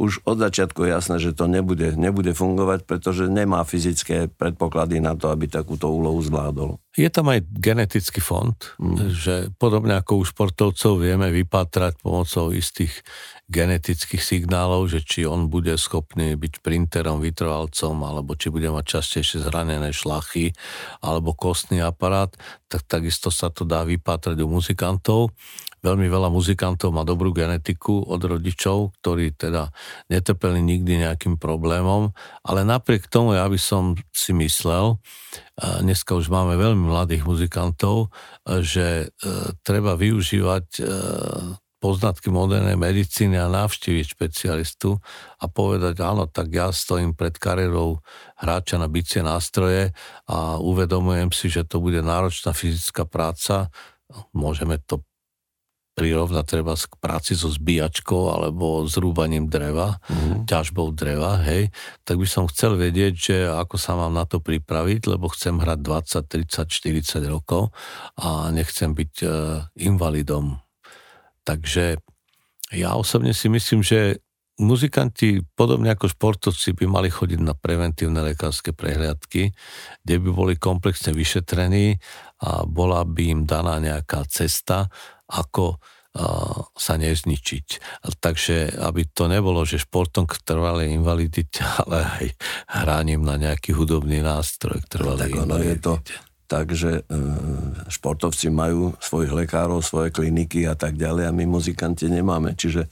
už 0.00 0.24
od 0.24 0.40
začiatku 0.40 0.88
jasné, 0.88 1.20
že 1.20 1.36
to 1.36 1.44
nebude, 1.44 1.92
nebude 1.92 2.32
fungovať, 2.32 2.88
pretože 2.88 3.28
nemá 3.28 3.60
fyzické 3.68 4.32
predpoklady 4.32 4.96
na 5.04 5.12
to, 5.12 5.28
aby 5.28 5.44
takúto 5.44 5.92
úlohu 5.92 6.24
zvládol. 6.24 6.80
Je 6.96 7.12
tam 7.12 7.28
aj 7.28 7.44
genetický 7.52 8.24
fond, 8.24 8.56
mm. 8.80 9.12
že 9.12 9.34
podobne 9.60 10.00
ako 10.00 10.20
u 10.20 10.24
športovcov 10.24 11.04
vieme 11.04 11.28
vypatrať 11.28 12.00
pomocou 12.00 12.48
istých 12.56 13.04
genetických 13.50 14.22
signálov, 14.22 14.88
že 14.88 15.02
či 15.02 15.26
on 15.26 15.50
bude 15.50 15.74
schopný 15.74 16.38
byť 16.38 16.62
printerom, 16.62 17.18
vytrvalcom, 17.18 17.98
alebo 18.00 18.38
či 18.38 18.48
bude 18.48 18.70
mať 18.70 18.98
častejšie 18.98 19.44
zranené 19.44 19.90
šlachy, 19.90 20.54
alebo 21.02 21.34
kostný 21.34 21.82
aparát, 21.82 22.30
tak 22.70 22.86
takisto 22.86 23.28
sa 23.34 23.50
to 23.50 23.66
dá 23.66 23.82
vypatrať 23.82 24.38
u 24.40 24.48
muzikantov. 24.48 25.34
Veľmi 25.80 26.12
veľa 26.12 26.28
muzikantov 26.28 26.92
má 26.92 27.08
dobrú 27.08 27.32
genetiku 27.32 28.04
od 28.04 28.20
rodičov, 28.20 29.00
ktorí 29.00 29.32
teda 29.32 29.72
netrpeli 30.12 30.60
nikdy 30.60 31.08
nejakým 31.08 31.40
problémom, 31.40 32.12
ale 32.44 32.68
napriek 32.68 33.08
tomu 33.08 33.32
ja 33.32 33.48
by 33.48 33.56
som 33.56 33.96
si 34.12 34.36
myslel, 34.36 35.00
dneska 35.56 36.12
už 36.12 36.28
máme 36.28 36.60
veľmi 36.60 36.84
mladých 36.88 37.24
muzikantov, 37.24 38.12
že 38.44 39.08
e, 39.08 39.26
treba 39.64 39.96
využívať 39.96 40.66
e, 40.80 40.82
poznatky 41.80 42.28
modernej 42.28 42.76
medicíny 42.76 43.40
a 43.40 43.48
navštíviť 43.48 44.04
špecialistu 44.12 45.00
a 45.40 45.44
povedať, 45.48 46.04
áno, 46.04 46.28
tak 46.28 46.52
ja 46.52 46.68
stojím 46.68 47.16
pred 47.16 47.40
kariérou 47.40 48.04
hráča 48.36 48.76
na 48.76 48.86
bicie 48.86 49.24
nástroje 49.24 49.96
a 50.28 50.60
uvedomujem 50.60 51.32
si, 51.32 51.48
že 51.48 51.64
to 51.64 51.80
bude 51.80 52.04
náročná 52.04 52.52
fyzická 52.52 53.08
práca. 53.08 53.72
Môžeme 54.36 54.76
to 54.84 55.00
prirovnať 56.00 56.44
treba 56.48 56.72
k 56.72 56.96
práci 56.96 57.36
so 57.36 57.52
zbíjačkou 57.52 58.32
alebo 58.32 58.88
zrúbaním 58.88 59.52
dreva, 59.52 60.00
mm-hmm. 60.08 60.48
ťažbou 60.48 60.96
dreva, 60.96 61.36
hej, 61.44 61.68
tak 62.08 62.16
by 62.16 62.24
som 62.24 62.48
chcel 62.48 62.80
vedieť, 62.80 63.12
že 63.12 63.36
ako 63.44 63.76
sa 63.76 64.00
mám 64.00 64.16
na 64.16 64.24
to 64.24 64.40
pripraviť, 64.40 65.12
lebo 65.12 65.28
chcem 65.28 65.60
hrať 65.60 65.78
20, 65.84 66.48
30, 66.48 67.20
40 67.20 67.28
rokov 67.28 67.76
a 68.16 68.48
nechcem 68.48 68.96
byť 68.96 69.12
uh, 69.28 69.32
invalidom. 69.76 70.56
Takže 71.44 72.00
ja 72.72 72.96
osobne 72.96 73.36
si 73.36 73.52
myslím, 73.52 73.84
že 73.84 74.24
muzikanti, 74.60 75.40
podobne 75.56 75.96
ako 75.96 76.12
športovci, 76.12 76.76
by 76.76 76.84
mali 76.86 77.08
chodiť 77.08 77.40
na 77.40 77.56
preventívne 77.56 78.20
lekárske 78.20 78.76
prehliadky, 78.76 79.56
kde 80.04 80.14
by 80.20 80.30
boli 80.30 80.54
komplexne 80.60 81.16
vyšetrení 81.16 81.96
a 82.44 82.68
bola 82.68 83.02
by 83.08 83.22
im 83.32 83.40
daná 83.48 83.80
nejaká 83.80 84.28
cesta, 84.28 84.92
ako 85.30 85.78
sa 86.74 86.98
nezničiť. 86.98 87.66
Takže 88.18 88.82
aby 88.82 89.06
to 89.14 89.30
nebolo, 89.30 89.62
že 89.62 89.78
športom 89.78 90.26
k 90.26 90.42
trvalej 90.42 90.90
invalidite, 90.90 91.62
ale 91.86 92.02
aj 92.02 92.26
hraním 92.66 93.22
na 93.22 93.38
nejaký 93.38 93.70
hudobný 93.78 94.18
nástroj 94.18 94.82
k 94.82 94.90
trvalej 94.98 95.30
tak 95.30 95.38
invalidite. 95.38 95.70
Je 95.70 95.78
to 95.78 95.94
takže 96.50 97.06
e, 97.06 97.22
športovci 97.86 98.50
majú 98.50 98.90
svojich 98.98 99.30
lekárov, 99.30 99.86
svoje 99.86 100.10
kliniky 100.10 100.66
a 100.66 100.74
tak 100.74 100.98
ďalej 100.98 101.30
a 101.30 101.36
my 101.36 101.46
muzikanti 101.46 102.10
nemáme. 102.10 102.58
Čiže 102.58 102.90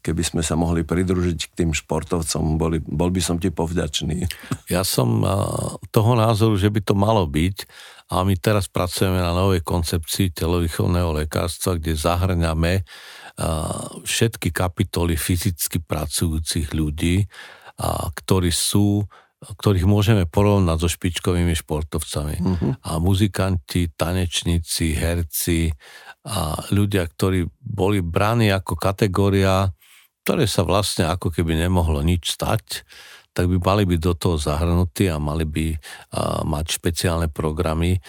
keby 0.00 0.22
sme 0.24 0.40
sa 0.40 0.56
mohli 0.56 0.80
pridružiť 0.80 1.38
k 1.52 1.56
tým 1.60 1.70
športovcom, 1.76 2.56
boli, 2.56 2.80
bol 2.80 3.12
by 3.12 3.20
som 3.20 3.36
ti 3.36 3.52
povďačný. 3.52 4.24
Ja 4.72 4.80
som 4.86 5.20
toho 5.92 6.12
názoru, 6.16 6.56
že 6.56 6.72
by 6.72 6.80
to 6.80 6.94
malo 6.96 7.26
byť, 7.28 7.68
a 8.06 8.22
my 8.22 8.34
teraz 8.38 8.70
pracujeme 8.70 9.18
na 9.18 9.34
novej 9.34 9.66
koncepcii 9.66 10.30
telovýchovného 10.30 11.10
lekárstva, 11.26 11.74
kde 11.74 11.98
zahrňame 11.98 12.86
všetky 14.06 14.54
kapitoly 14.54 15.18
fyzicky 15.18 15.82
pracujúcich 15.82 16.70
ľudí, 16.72 17.26
ktorí 18.16 18.50
sú 18.54 19.04
ktorých 19.36 19.84
môžeme 19.84 20.24
porovnať 20.24 20.76
so 20.80 20.88
špičkovými 20.88 21.52
športovcami. 21.52 22.36
Uh-huh. 22.40 22.72
A 22.88 22.96
muzikanti, 22.96 23.92
tanečníci, 23.92 24.96
herci 24.96 25.68
a 26.24 26.56
ľudia, 26.72 27.04
ktorí 27.04 27.44
boli 27.60 28.00
braní 28.00 28.48
ako 28.48 28.74
kategória, 28.80 29.70
ktoré 30.24 30.48
sa 30.48 30.64
vlastne 30.64 31.06
ako 31.12 31.30
keby 31.30 31.52
nemohlo 31.52 32.00
nič 32.00 32.32
stať, 32.32 32.88
tak 33.36 33.52
by 33.52 33.60
mali 33.60 33.84
byť 33.84 34.00
do 34.00 34.14
toho 34.16 34.36
zahrnutí 34.40 35.12
a 35.12 35.20
mali 35.20 35.44
by 35.44 35.76
mať 36.48 36.80
špeciálne 36.80 37.28
programy, 37.28 38.00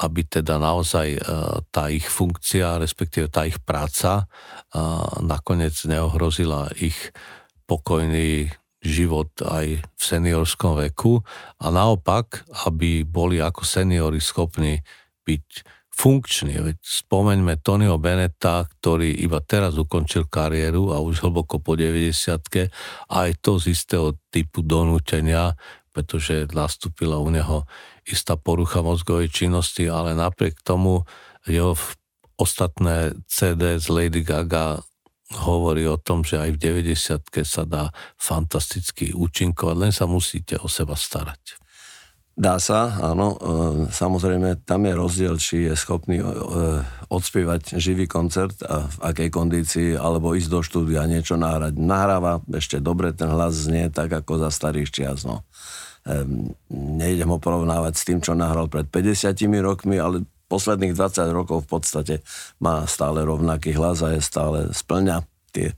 aby 0.00 0.24
teda 0.24 0.56
naozaj 0.56 1.20
uh, 1.20 1.60
tá 1.68 1.92
ich 1.92 2.08
funkcia, 2.08 2.80
respektíve 2.80 3.28
tá 3.28 3.44
ich 3.44 3.60
práca 3.60 4.24
uh, 4.24 5.04
nakoniec 5.20 5.76
neohrozila 5.84 6.72
ich 6.80 6.96
pokojný 7.68 8.48
život 8.80 9.28
aj 9.44 9.84
v 9.84 10.02
seniorskom 10.02 10.80
veku 10.80 11.20
a 11.60 11.68
naopak, 11.68 12.48
aby 12.64 13.04
boli 13.04 13.36
ako 13.44 13.60
seniori 13.60 14.24
schopní 14.24 14.80
byť 15.28 15.46
funkčný. 15.94 16.56
Veď 16.58 16.76
spomeňme 16.80 17.60
Tonyho 17.60 18.00
Beneta, 18.00 18.64
ktorý 18.64 19.10
iba 19.20 19.42
teraz 19.44 19.76
ukončil 19.76 20.30
kariéru 20.30 20.96
a 20.96 21.02
už 21.02 21.26
hlboko 21.26 21.60
po 21.60 21.76
90 21.76 22.10
aj 23.10 23.30
to 23.42 23.60
z 23.60 23.64
istého 23.74 24.16
typu 24.32 24.64
donútenia, 24.64 25.58
pretože 25.90 26.48
nastúpila 26.54 27.18
u 27.18 27.28
neho 27.28 27.66
istá 28.08 28.38
porucha 28.38 28.80
mozgovej 28.80 29.28
činnosti, 29.28 29.90
ale 29.90 30.16
napriek 30.16 30.62
tomu 30.64 31.04
jeho 31.44 31.76
ostatné 32.40 33.12
CD 33.28 33.76
z 33.76 33.86
Lady 33.92 34.24
Gaga 34.24 34.80
hovorí 35.44 35.86
o 35.86 36.00
tom, 36.00 36.26
že 36.26 36.40
aj 36.40 36.58
v 36.58 36.88
90 36.90 37.44
sa 37.46 37.62
dá 37.62 37.94
fantasticky 38.18 39.14
účinkovať, 39.14 39.76
len 39.78 39.92
sa 39.94 40.10
musíte 40.10 40.58
o 40.58 40.66
seba 40.66 40.98
starať. 40.98 41.59
Dá 42.38 42.56
sa, 42.62 42.96
áno. 43.02 43.36
E, 43.36 43.38
samozrejme, 43.90 44.64
tam 44.64 44.86
je 44.88 44.94
rozdiel, 44.96 45.34
či 45.36 45.68
je 45.68 45.74
schopný 45.76 46.22
e, 46.22 46.26
odspievať 47.10 47.76
živý 47.76 48.06
koncert 48.06 48.56
a 48.64 48.86
v 48.86 48.96
akej 49.12 49.28
kondícii, 49.28 49.88
alebo 49.98 50.32
ísť 50.32 50.50
do 50.50 50.60
štúdia 50.62 51.04
niečo 51.10 51.36
nahrať. 51.36 51.76
Nahráva 51.76 52.40
ešte 52.54 52.80
dobre, 52.80 53.12
ten 53.12 53.28
hlas 53.28 53.68
znie 53.68 53.92
tak, 53.92 54.14
ako 54.14 54.46
za 54.46 54.50
starých 54.54 54.88
čias. 54.88 55.26
No. 55.26 55.44
Nejdem 56.72 57.28
ho 57.28 57.36
porovnávať 57.36 57.94
s 57.98 58.06
tým, 58.08 58.24
čo 58.24 58.32
nahral 58.32 58.72
pred 58.72 58.88
50 58.88 59.36
rokmi, 59.60 60.00
ale 60.00 60.24
posledných 60.48 60.96
20 60.96 61.30
rokov 61.30 61.68
v 61.68 61.68
podstate 61.76 62.14
má 62.58 62.88
stále 62.88 63.22
rovnaký 63.22 63.76
hlas 63.76 64.00
a 64.02 64.16
je 64.16 64.20
stále 64.24 64.72
splňa 64.74 65.22
tie, 65.50 65.68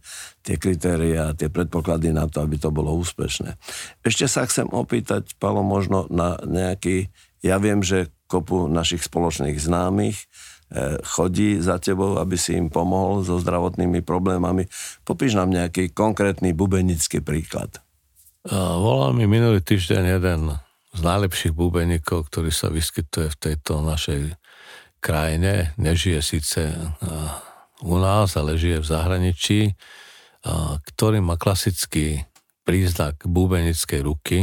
tie 0.44 0.56
kritéria, 0.60 1.32
tie 1.32 1.48
predpoklady 1.48 2.12
na 2.12 2.28
to, 2.28 2.44
aby 2.44 2.60
to 2.60 2.68
bolo 2.68 2.92
úspešné. 3.00 3.56
Ešte 4.04 4.28
sa 4.28 4.44
chcem 4.44 4.68
opýtať, 4.70 5.34
Palo, 5.40 5.64
možno 5.64 6.06
na 6.12 6.36
nejaký, 6.44 7.08
ja 7.40 7.56
viem, 7.58 7.80
že 7.82 8.12
kopu 8.30 8.68
našich 8.68 9.04
spoločných 9.04 9.56
známych 9.60 10.28
chodí 11.04 11.60
za 11.60 11.76
tebou, 11.76 12.16
aby 12.16 12.40
si 12.40 12.56
im 12.56 12.72
pomohol 12.72 13.28
so 13.28 13.36
zdravotnými 13.36 14.00
problémami. 14.00 14.72
Popíš 15.04 15.36
nám 15.36 15.52
nejaký 15.52 15.92
konkrétny 15.92 16.56
bubenický 16.56 17.20
príklad. 17.20 17.76
Volal 18.48 19.12
mi 19.12 19.28
minulý 19.28 19.60
týždeň 19.60 20.02
jeden 20.16 20.40
z 20.96 21.00
najlepších 21.04 21.52
bubeníkov, 21.52 22.32
ktorý 22.32 22.48
sa 22.48 22.72
vyskytuje 22.72 23.28
v 23.28 23.36
tejto 23.36 23.84
našej 23.84 24.32
krajine. 25.04 25.76
Nežije 25.76 26.24
síce 26.24 26.72
u 27.82 27.98
nás, 27.98 28.38
ale 28.38 28.58
žije 28.58 28.80
v 28.82 28.86
zahraničí, 28.86 29.60
ktorý 30.86 31.22
má 31.22 31.38
klasický 31.38 32.26
príznak 32.62 33.22
bubenickej 33.26 34.00
ruky, 34.06 34.38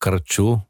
krču, 0.00 0.60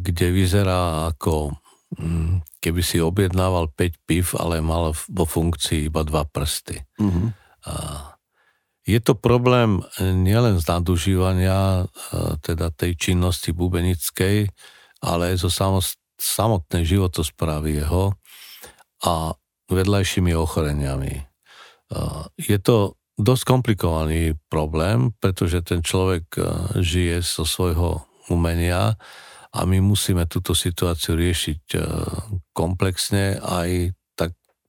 kde 0.00 0.26
vyzerá 0.32 1.12
ako 1.12 1.52
mm, 2.00 2.60
keby 2.64 2.80
si 2.80 3.04
objednával 3.04 3.68
5 3.68 4.08
piv, 4.08 4.32
ale 4.40 4.64
mal 4.64 4.96
vo 4.96 5.24
funkcii 5.28 5.92
iba 5.92 6.00
dva 6.08 6.24
prsty. 6.24 6.80
Mm-hmm. 6.96 7.26
Je 8.82 8.98
to 8.98 9.14
problém 9.14 9.84
nielen 10.00 10.58
z 10.58 10.64
nadužívania 10.66 11.86
teda 12.42 12.72
tej 12.72 12.96
činnosti 12.96 13.52
bubenickej, 13.52 14.48
ale 15.04 15.22
aj 15.34 15.46
zo 15.46 15.50
samotnej 16.16 16.82
životosprávy 16.86 17.84
jeho 17.84 18.16
a 19.04 19.34
vedľajšími 19.72 20.32
ochoreniami. 20.36 21.14
Je 22.36 22.58
to 22.60 22.96
dosť 23.16 23.42
komplikovaný 23.44 24.36
problém, 24.48 25.12
pretože 25.20 25.60
ten 25.64 25.84
človek 25.84 26.32
žije 26.80 27.20
zo 27.20 27.44
svojho 27.44 28.04
umenia 28.32 28.96
a 29.52 29.60
my 29.68 29.84
musíme 29.84 30.24
túto 30.24 30.56
situáciu 30.56 31.16
riešiť 31.16 31.76
komplexne 32.56 33.36
aj 33.36 33.92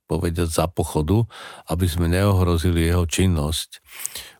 povedať 0.04 0.52
za 0.52 0.68
pochodu, 0.68 1.24
aby 1.72 1.88
sme 1.88 2.12
neohrozili 2.12 2.92
jeho 2.92 3.08
činnosť. 3.08 3.80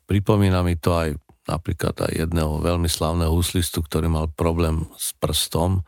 Pripomína 0.04 0.60
mi 0.60 0.76
to 0.76 0.92
aj 0.92 1.16
napríklad 1.48 1.96
aj 2.04 2.12
jedného 2.28 2.60
veľmi 2.60 2.92
slavného 2.92 3.32
huslistu, 3.32 3.80
ktorý 3.80 4.12
mal 4.12 4.28
problém 4.28 4.92
s 5.00 5.16
prstom, 5.16 5.88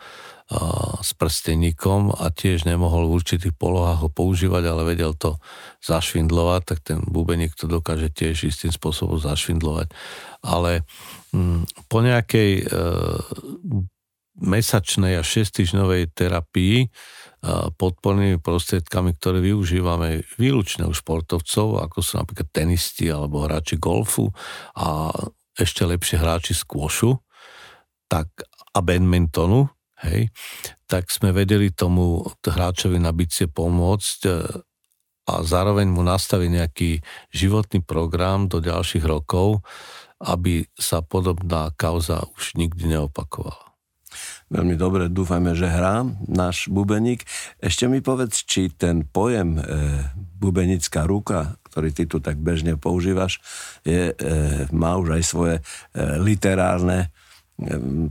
s 1.01 1.11
prsteníkom 1.17 2.13
a 2.13 2.29
tiež 2.29 2.69
nemohol 2.69 3.09
v 3.09 3.17
určitých 3.17 3.57
polohách 3.57 4.05
ho 4.05 4.09
používať, 4.13 4.63
ale 4.69 4.85
vedel 4.85 5.17
to 5.17 5.41
zašvindlovať, 5.81 6.61
tak 6.61 6.79
ten 6.85 7.01
bubeník 7.01 7.57
to 7.57 7.65
dokáže 7.65 8.13
tiež 8.13 8.53
istým 8.53 8.69
spôsobom 8.69 9.17
zašvindlovať. 9.17 9.89
Ale 10.45 10.85
mm, 11.33 11.89
po 11.89 11.97
nejakej 12.05 12.51
e, 12.61 12.63
mesačnej 14.37 15.17
a 15.17 15.23
šestýždňovej 15.25 16.13
terapii 16.13 16.93
podpornými 17.77 18.41
prostriedkami, 18.41 19.13
ktoré 19.17 19.37
využívame 19.37 20.25
výlučne 20.41 20.89
u 20.89 20.93
športovcov, 20.93 21.85
ako 21.85 21.97
sú 22.01 22.17
napríklad 22.17 22.49
tenisti 22.49 23.05
alebo 23.09 23.45
hráči 23.45 23.77
golfu 23.77 24.33
a 24.73 25.13
ešte 25.55 25.85
lepšie 25.85 26.19
hráči 26.19 26.57
squashu 26.57 27.21
tak, 28.09 28.27
a 28.75 28.79
badmintonu, 28.81 29.74
hej, 30.03 30.33
tak 30.89 31.07
sme 31.07 31.31
vedeli 31.31 31.71
tomu 31.71 32.25
hráčovi 32.43 32.99
na 32.99 33.15
bicie 33.15 33.47
pomôcť 33.47 34.19
e, 34.27 34.31
a 35.25 35.33
zároveň 35.41 35.89
mu 35.89 36.05
nastaviť 36.05 36.49
nejaký 36.51 36.91
životný 37.33 37.81
program 37.81 38.45
do 38.45 38.61
ďalších 38.61 39.05
rokov, 39.07 39.65
aby 40.21 40.69
sa 40.77 41.01
podobná 41.01 41.73
kauza 41.73 42.21
už 42.37 42.59
nikdy 42.59 42.93
neopakovala 42.93 43.65
veľmi 44.49 44.75
dobre, 44.77 45.11
dúfajme, 45.11 45.57
že 45.57 45.67
hrá 45.67 46.05
náš 46.29 46.69
bubeník. 46.69 47.25
Ešte 47.59 47.89
mi 47.89 47.99
povedz, 47.99 48.45
či 48.45 48.71
ten 48.71 49.03
pojem 49.03 49.57
e, 49.57 49.61
bubenická 50.37 51.03
ruka, 51.03 51.57
ktorý 51.67 51.89
ty 51.91 52.03
tu 52.05 52.21
tak 52.21 52.39
bežne 52.39 52.77
používaš, 52.77 53.41
je, 53.83 54.13
e, 54.13 54.33
má 54.71 54.95
už 55.01 55.19
aj 55.19 55.23
svoje 55.25 55.55
e, 55.59 55.61
literárne 56.21 57.09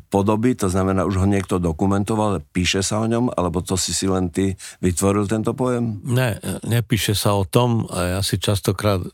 podoby, 0.08 0.56
to 0.56 0.72
znamená, 0.72 1.04
už 1.04 1.20
ho 1.20 1.28
niekto 1.28 1.60
dokumentoval, 1.60 2.40
píše 2.48 2.80
sa 2.80 3.04
o 3.04 3.06
ňom, 3.06 3.28
alebo 3.28 3.60
to 3.60 3.76
si 3.76 3.92
si 3.92 4.08
len 4.08 4.32
ty 4.32 4.56
vytvoril 4.80 5.28
tento 5.28 5.52
pojem? 5.52 6.00
Ne, 6.00 6.40
nepíše 6.64 7.12
sa 7.12 7.36
o 7.36 7.44
tom 7.44 7.84
a 7.92 8.16
ja 8.16 8.20
si 8.24 8.40
častokrát 8.40 9.04
e, 9.04 9.08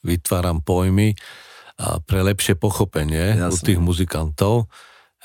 vytváram 0.00 0.64
pojmy 0.64 1.12
a 1.76 2.00
pre 2.00 2.24
lepšie 2.24 2.56
pochopenie 2.56 3.36
Jasne. 3.36 3.52
u 3.52 3.56
tých 3.60 3.80
muzikantov 3.84 4.72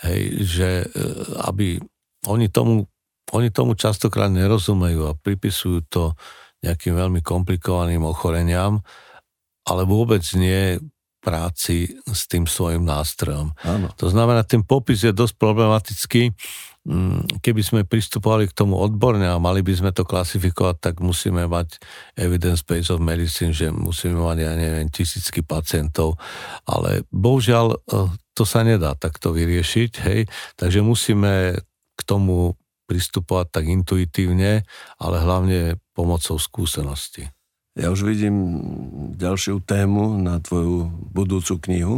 Hej, 0.01 0.21
že 0.41 0.69
e, 0.81 0.85
aby 1.45 1.77
oni 2.25 2.49
tomu, 2.49 2.89
oni 3.33 3.53
tomu 3.53 3.77
častokrát 3.77 4.33
nerozumejú 4.33 5.05
a 5.05 5.17
pripisujú 5.17 5.85
to 5.89 6.03
nejakým 6.65 6.97
veľmi 6.97 7.21
komplikovaným 7.21 8.05
ochoreniam, 8.05 8.81
ale 9.65 9.85
vôbec 9.85 10.25
nie 10.33 10.81
práci 11.21 11.93
s 12.09 12.25
tým 12.25 12.49
svojim 12.49 12.81
nástrojom. 12.81 13.53
Áno. 13.61 13.93
To 14.01 14.09
znamená, 14.09 14.41
ten 14.41 14.65
popis 14.65 15.05
je 15.05 15.13
dosť 15.13 15.37
problematický. 15.37 16.33
Mm, 16.81 17.45
keby 17.45 17.61
sme 17.61 17.81
pristupovali 17.85 18.49
k 18.49 18.57
tomu 18.57 18.73
odborne 18.73 19.21
a 19.29 19.37
mali 19.37 19.61
by 19.61 19.69
sme 19.69 19.91
to 19.93 20.01
klasifikovať, 20.01 20.81
tak 20.81 20.95
musíme 20.97 21.45
mať 21.45 21.77
evidence 22.17 22.65
base 22.65 22.89
of 22.89 22.97
medicine, 22.97 23.53
že 23.53 23.69
musíme 23.69 24.17
mať, 24.17 24.37
ja 24.41 24.53
neviem, 24.57 24.89
tisícky 24.89 25.45
pacientov, 25.45 26.17
ale 26.65 27.05
bohužiaľ 27.13 27.65
e, 27.69 27.77
to 28.33 28.43
sa 28.49 28.65
nedá 28.65 28.97
takto 28.97 29.29
vyriešiť, 29.29 29.91
hej, 30.09 30.25
takže 30.57 30.81
musíme 30.81 31.61
k 31.93 32.01
tomu 32.01 32.57
pristupovať 32.89 33.47
tak 33.53 33.65
intuitívne, 33.69 34.65
ale 34.97 35.15
hlavne 35.21 35.77
pomocou 35.93 36.41
skúsenosti. 36.41 37.29
Ja 37.79 37.87
už 37.87 38.03
vidím 38.03 38.59
ďalšiu 39.15 39.63
tému 39.63 40.19
na 40.19 40.43
tvoju 40.43 40.91
budúcu 41.15 41.55
knihu, 41.63 41.97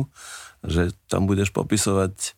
že 0.61 0.93
tam 1.09 1.25
budeš 1.25 1.49
popisovať 1.49 2.13
e, 2.13 2.29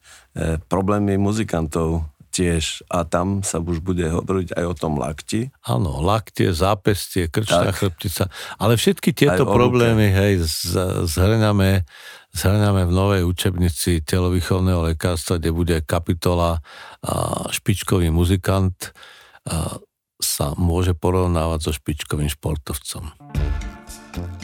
problémy 0.71 1.19
muzikantov 1.19 2.08
tiež 2.36 2.84
a 2.91 3.08
tam 3.08 3.48
sa 3.48 3.63
už 3.63 3.80
bude 3.80 4.04
hovoriť 4.04 4.60
aj 4.60 4.65
o 4.67 4.76
tom 4.76 5.00
lakti. 5.00 5.52
Áno, 5.63 6.04
laktie, 6.04 6.52
zápestie, 6.52 7.32
krčná 7.32 7.71
tak. 7.71 7.80
chrbtica, 7.80 8.28
ale 8.60 8.76
všetky 8.76 9.15
tieto 9.15 9.48
problémy, 9.48 10.12
hej, 10.12 10.43
zhrňame, 11.08 11.88
zhrňame 12.36 12.84
v 12.84 12.91
novej 12.91 13.21
učebnici 13.24 14.04
telovýchovného 14.04 14.91
lekárstva, 14.91 15.39
kde 15.39 15.52
bude 15.56 15.76
kapitola 15.88 16.60
a 17.00 17.48
špičkový 17.56 18.12
muzikant 18.12 18.91
a 19.48 19.80
sa 20.26 20.58
môže 20.58 20.98
porovnávať 20.98 21.70
so 21.70 21.72
špičkovým 21.78 22.34
športovcom. 22.34 23.14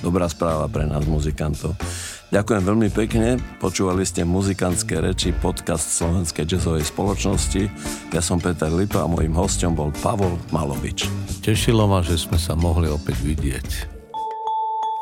Dobrá 0.04 0.28
správa 0.28 0.67
pre 0.67 0.84
nás 0.84 1.08
muzikantov. 1.08 1.78
Ďakujem 2.32 2.63
veľmi 2.63 2.89
pekne. 2.91 3.39
Počúvali 3.60 4.04
ste 4.08 4.28
muzikantské 4.28 5.00
reči, 5.00 5.36
podcast 5.36 5.88
Slovenskej 5.91 6.48
jazzovej 6.48 6.88
spoločnosti. 6.88 7.63
Ja 8.12 8.22
som 8.24 8.39
Peter 8.39 8.72
Lipa 8.72 9.04
a 9.04 9.12
mojim 9.12 9.36
hostom 9.36 9.76
bol 9.76 9.91
Pavol 10.00 10.39
Malovič. 10.52 11.08
Tešilo 11.44 11.88
ma, 11.88 12.04
že 12.04 12.20
sme 12.20 12.39
sa 12.39 12.56
mohli 12.56 12.88
opäť 12.88 13.20
vidieť. 13.24 14.01